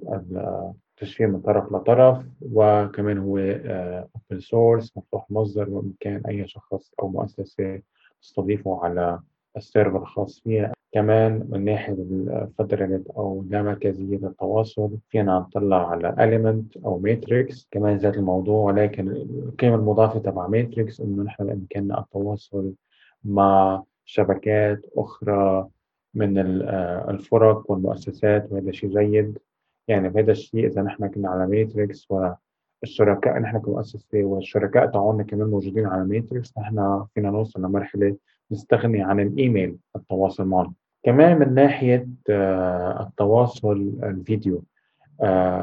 تشفير 0.99 1.27
من 1.27 1.39
طرف 1.39 1.73
لطرف 1.73 2.25
وكمان 2.41 3.17
هو 3.17 3.37
open 3.37 4.09
آه، 4.31 4.39
source 4.39 4.97
مفتوح 4.97 5.31
مصدر 5.31 5.69
وبإمكان 5.69 6.21
أي 6.27 6.47
شخص 6.47 6.91
أو 7.01 7.07
مؤسسة 7.07 7.81
تستضيفه 8.21 8.79
على 8.83 9.19
السيرفر 9.57 9.97
الخاص 9.97 10.39
فيها 10.39 10.73
كمان 10.91 11.47
من 11.49 11.65
ناحية 11.65 11.93
الفدرالية 11.93 13.07
أو 13.09 13.41
اللامركزية 13.41 14.17
للتواصل 14.17 14.97
فينا 15.09 15.39
نطلع 15.39 15.89
على 15.89 16.11
Element 16.11 16.85
أو 16.85 16.99
ماتريكس 16.99 17.67
كمان 17.71 17.97
ذات 17.97 18.15
الموضوع 18.17 18.63
ولكن 18.63 19.07
القيمة 19.09 19.75
المضافة 19.75 20.19
تبع 20.19 20.47
ماتريكس 20.47 21.01
إنه 21.01 21.23
نحن 21.23 21.45
بإمكاننا 21.45 21.99
التواصل 21.99 22.73
مع 23.23 23.83
شبكات 24.05 24.85
أخرى 24.97 25.67
من 26.13 26.37
آه، 26.37 27.09
الفرق 27.09 27.71
والمؤسسات 27.71 28.51
وهذا 28.51 28.71
شيء 28.71 28.99
جيد. 28.99 29.39
يعني 29.89 30.09
بهذا 30.09 30.31
الشيء 30.31 30.67
إذا 30.67 30.81
نحن 30.81 31.07
كنا 31.07 31.29
على 31.29 31.47
ماتريكس 31.47 32.07
والشركاء 32.83 33.39
نحن 33.39 33.59
كمؤسسة 33.59 34.23
والشركاء 34.23 34.85
تاعونا 34.85 35.23
كمان 35.23 35.47
موجودين 35.47 35.85
على 35.85 36.03
ماتريكس 36.03 36.57
نحن 36.57 37.05
فينا 37.15 37.29
نوصل 37.29 37.61
لمرحلة 37.61 38.15
نستغني 38.51 39.01
عن 39.01 39.19
الإيميل 39.19 39.77
التواصل 39.95 40.45
معهم. 40.45 40.73
كمان 41.03 41.39
من 41.39 41.53
ناحية 41.53 42.07
آه، 42.29 43.03
التواصل 43.07 43.93
الفيديو 44.03 44.63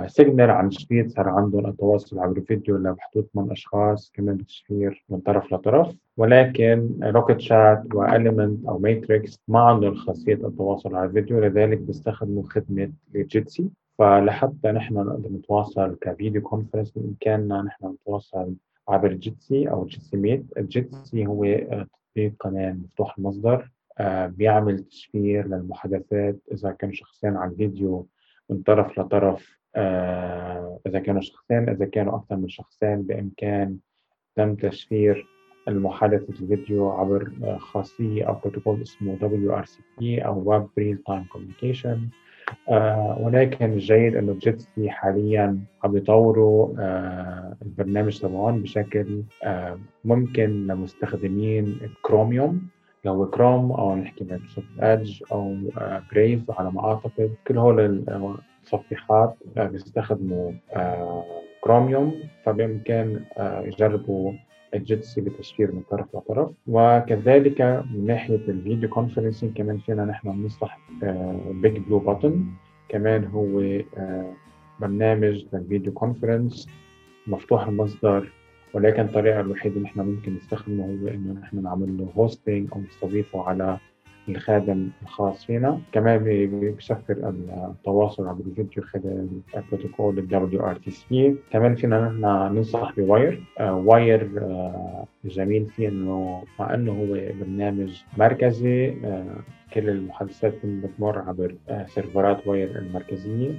سيجنال 0.06 0.50
عن 0.50 0.68
جديد 0.68 1.10
صار 1.10 1.28
عندهم 1.28 1.66
التواصل 1.66 2.18
عبر 2.18 2.36
الفيديو 2.36 2.76
لبحدود 2.76 3.28
من 3.34 3.50
أشخاص 3.50 4.12
كمان 4.14 4.36
بتشفير 4.36 5.04
من 5.08 5.18
طرف 5.18 5.52
لطرف. 5.52 5.96
ولكن 6.16 6.90
روكيت 7.02 7.40
شات 7.40 7.94
و 7.94 8.03
Element 8.03 8.66
أو 8.66 8.78
ماتريكس 8.78 9.40
ما 9.48 9.60
عندهم 9.60 9.94
خاصية 9.94 10.34
التواصل 10.34 10.94
على 10.94 11.06
الفيديو 11.06 11.40
لذلك 11.40 11.78
بيستخدموا 11.78 12.42
خدمة 12.42 12.90
جيتسي 13.14 13.68
فلحتى 13.98 14.72
نحن 14.72 14.94
نقدر 14.94 15.28
نتواصل 15.28 15.96
ك 16.00 16.07
video 16.07 16.42
conference 16.42 16.90
بإمكاننا 16.90 17.62
نحن 17.62 17.86
نتواصل 17.86 18.54
عبر 18.88 19.12
جيتسي 19.12 19.70
أو 19.70 19.84
جيتسي 19.84 20.16
ميت. 20.16 20.44
الجيتسي 20.56 21.26
هو 21.26 21.44
تطبيق 22.14 22.32
كمان 22.40 22.82
مفتوح 22.84 23.18
المصدر 23.18 23.70
آه، 23.98 24.26
بيعمل 24.26 24.84
تشفير 24.84 25.46
للمحادثات 25.48 26.36
إذا 26.52 26.70
كانوا 26.70 26.94
شخصين 26.94 27.36
على 27.36 27.50
الفيديو 27.50 28.06
من 28.50 28.62
طرف 28.62 28.98
لطرف. 28.98 29.58
آه، 29.76 30.80
إذا 30.86 30.98
كانوا 30.98 31.20
شخصين 31.20 31.68
إذا 31.68 31.84
كانوا 31.84 32.16
أكثر 32.16 32.36
من 32.36 32.48
شخصين 32.48 33.02
بإمكان 33.02 33.78
تم 34.36 34.54
تشفير 34.54 35.26
المحادثة 35.68 36.28
الفيديو 36.28 36.90
عبر 36.90 37.32
خاصية 37.58 38.24
أو 38.28 38.34
بروتوكول 38.34 38.82
اسمه 38.82 39.18
WebRTC 39.18 40.02
أو 40.02 40.44
Web 40.44 40.64
Real 40.80 40.98
Time 41.12 41.24
Communication. 41.34 42.25
آه 42.68 43.18
ولكن 43.20 43.72
الجيد 43.72 44.16
إنه 44.16 44.32
جيتسي 44.34 44.90
حاليا 44.90 45.58
عم 45.84 45.96
يطوروا 45.96 46.74
آه 46.78 47.56
البرنامج 47.62 48.18
تبعهم 48.18 48.62
بشكل 48.62 49.22
آه 49.44 49.78
ممكن 50.04 50.66
لمستخدمين 50.66 51.80
كروميوم 52.02 52.68
لو 53.04 53.26
كروم 53.30 53.72
أو 53.72 53.94
نحكي 53.96 54.24
مايكروسوفت 54.24 54.66
ادج 54.80 55.22
أو 55.32 55.56
بريف 56.12 56.50
على 56.50 56.70
ما 56.70 56.84
أعتقد 56.88 57.34
كل 57.46 57.58
هول 57.58 57.80
المتصفحات 58.60 59.34
بيستخدموا 59.56 60.52
كروميوم 61.60 62.14
فبامكان 62.44 63.20
آه 63.38 63.60
يجربوا 63.60 64.32
الجيتسي 64.74 65.20
بتشفير 65.20 65.72
من 65.72 65.82
طرف 65.90 66.16
لطرف. 66.16 66.50
وكذلك 66.66 67.60
من 67.60 68.06
ناحية 68.06 68.34
ال 68.48 68.55
video 68.55 68.88
conferencing 68.88 69.56
كمان 69.56 69.78
فينا 69.78 70.04
نحن 70.04 70.28
ننصح 70.28 70.78
بيج 71.50 71.78
بلو 71.78 72.00
بutton 72.00 72.32
كمان 72.88 73.24
هو 73.24 73.60
آه، 73.96 74.32
برنامج 74.80 75.44
لل 75.52 75.64
video 75.64 75.92
conference 75.92 76.68
مفتوح 77.26 77.66
المصدر 77.66 78.32
ولكن 78.74 79.02
الطريقة 79.02 79.40
الوحيدة 79.40 79.76
اللي 79.76 79.88
نحن 79.88 80.00
ممكن 80.00 80.34
نستخدمه 80.36 80.84
هو 80.84 81.08
إنه 81.08 81.32
نحن 81.40 81.62
نعمل 81.62 81.98
له 81.98 82.12
hosting 82.16 82.68
أو 82.72 82.80
نستضيفه 82.80 83.42
على 83.42 83.78
الخادم 84.28 84.88
الخاص 85.02 85.44
فينا. 85.44 85.80
كمان 85.92 86.18
بيشفر 86.46 87.34
التواصل 87.70 88.26
عبر 88.28 88.44
الفيديو 88.46 88.82
خلال 88.82 89.28
بروتوكول 89.72 90.18
ال 90.18 90.50
WebRTC 90.50 91.14
كمان 91.52 91.74
فينا 91.74 92.08
نحن 92.08 92.54
ننصح 92.54 92.92
بواير. 92.96 93.42
آه 93.60 93.74
واير 93.74 94.30
آه 94.38 95.06
جميل 95.24 95.66
فيه 95.66 95.88
انه 95.88 96.42
مع 96.58 96.74
إنه 96.74 96.92
هو 96.92 97.18
برنامج 97.40 98.02
مركزي. 98.18 98.88
آه 99.04 99.36
كل 99.74 99.88
المحادثات 99.88 100.54
بتمر 100.64 101.18
عبر 101.18 101.54
آه 101.68 101.86
سيرفرات 101.86 102.46
Wire 102.46 102.78
المركزية. 102.78 103.50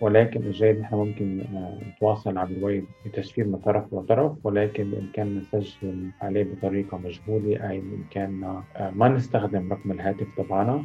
ولكن 0.00 0.42
الجيد 0.42 0.80
نحن 0.80 0.94
ممكن 0.94 1.40
آه، 1.40 1.78
نتواصل 1.88 2.38
عبر 2.38 2.50
الويب 2.50 2.84
بتشفير 3.06 3.46
من 3.46 3.58
طرف 3.58 3.94
لطرف 3.94 4.32
ولكن 4.44 4.90
بإمكاننا 4.90 5.40
نسجل 5.40 6.10
عليه 6.20 6.44
بطريقة 6.44 6.98
مجهولة 6.98 7.70
أي 7.70 7.80
بإمكاننا 7.80 8.62
آه، 8.76 8.90
ما 8.90 9.08
نستخدم 9.08 9.72
رقم 9.72 9.92
الهاتف 9.92 10.26
تبعنا 10.36 10.82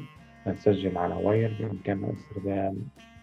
نسجل 0.47 0.97
على 0.97 1.16
Wire 1.15 1.57
بإمكاننا 1.59 2.13
استخدام 2.13 2.78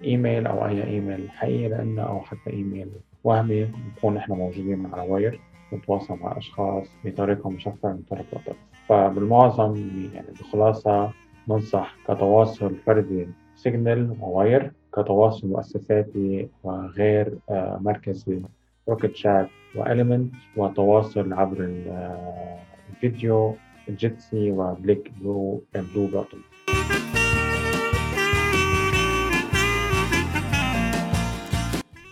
إيميل 0.05 0.47
أو 0.47 0.67
أي 0.67 0.85
إيميل 0.85 1.31
حقيقي 1.31 1.69
لنا 1.69 2.03
أو 2.03 2.21
حتى 2.21 2.51
إيميل 2.51 2.89
وهمي 3.25 3.69
نكون 3.97 4.17
إحنا 4.17 4.35
موجودين 4.35 4.87
على 4.93 5.11
Wire 5.11 5.41
نتواصل 5.73 6.19
مع 6.19 6.39
أشخاص 6.39 6.87
بطريقة 7.05 7.51
مشفرة 7.51 7.89
من 7.93 8.03
طرف 8.11 8.35
لطرف 8.35 8.57
فبالمعظم 8.89 9.77
يعني 10.15 10.27
بخلاصة 10.41 11.13
ننصح 11.49 11.97
كتواصل 12.05 12.77
فردي 12.87 13.29
Signal 13.57 14.17
و 14.21 14.31
Wire 14.31 14.73
كتواصل 14.93 15.49
مؤسساتي 15.49 16.49
وغير 16.65 17.39
مركزي 17.81 18.43
Rocket.Chat 18.89 19.17
و 19.17 19.49
Element 19.75 20.33
وتواصل 20.57 21.33
عبر 21.33 21.83
آه، 21.89 22.59
الفيديو 22.91 23.55
Jitsi 23.91 24.51
و 24.51 24.63
بليك 24.63 25.13
Big 25.21 25.39
Blue 25.39 25.63
BlueButton 25.75 26.39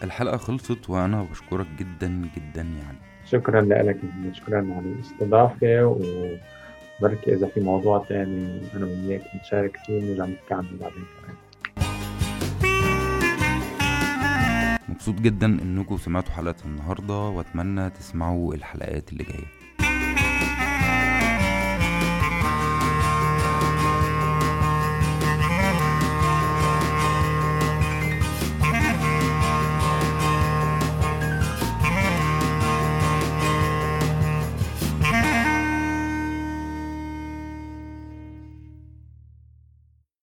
الحلقة 0.02 0.36
خلصت 0.36 0.90
وأنا 0.90 1.22
بشكرك 1.30 1.66
جدا 1.78 2.28
جدا 2.36 2.62
يعني. 2.62 2.98
شكرا 3.24 3.60
لك 3.60 4.00
شكرا 4.32 4.56
على 4.58 4.80
الاستضافة 4.86 5.84
وبركي 5.84 7.34
إذا 7.34 7.46
في 7.46 7.60
موضوع 7.60 8.04
تاني 8.08 8.60
أنا 8.76 8.86
وياك 8.86 9.22
نشارك 9.40 9.76
فيه 9.76 10.10
نرجع 10.10 10.24
نحكي 10.24 10.54
عنه 10.54 10.68
بعدين. 10.80 11.04
كمان 11.22 11.36
مبسوط 15.00 15.20
جدا 15.20 15.46
إنكم 15.46 15.96
سمعتوا 15.96 16.32
حلقة 16.32 16.64
النهاردة 16.64 17.14
وأتمنى 17.14 17.90
تسمعوا 17.90 18.54
الحلقات 18.54 19.12
اللي 19.12 19.24
جاية. 19.24 19.59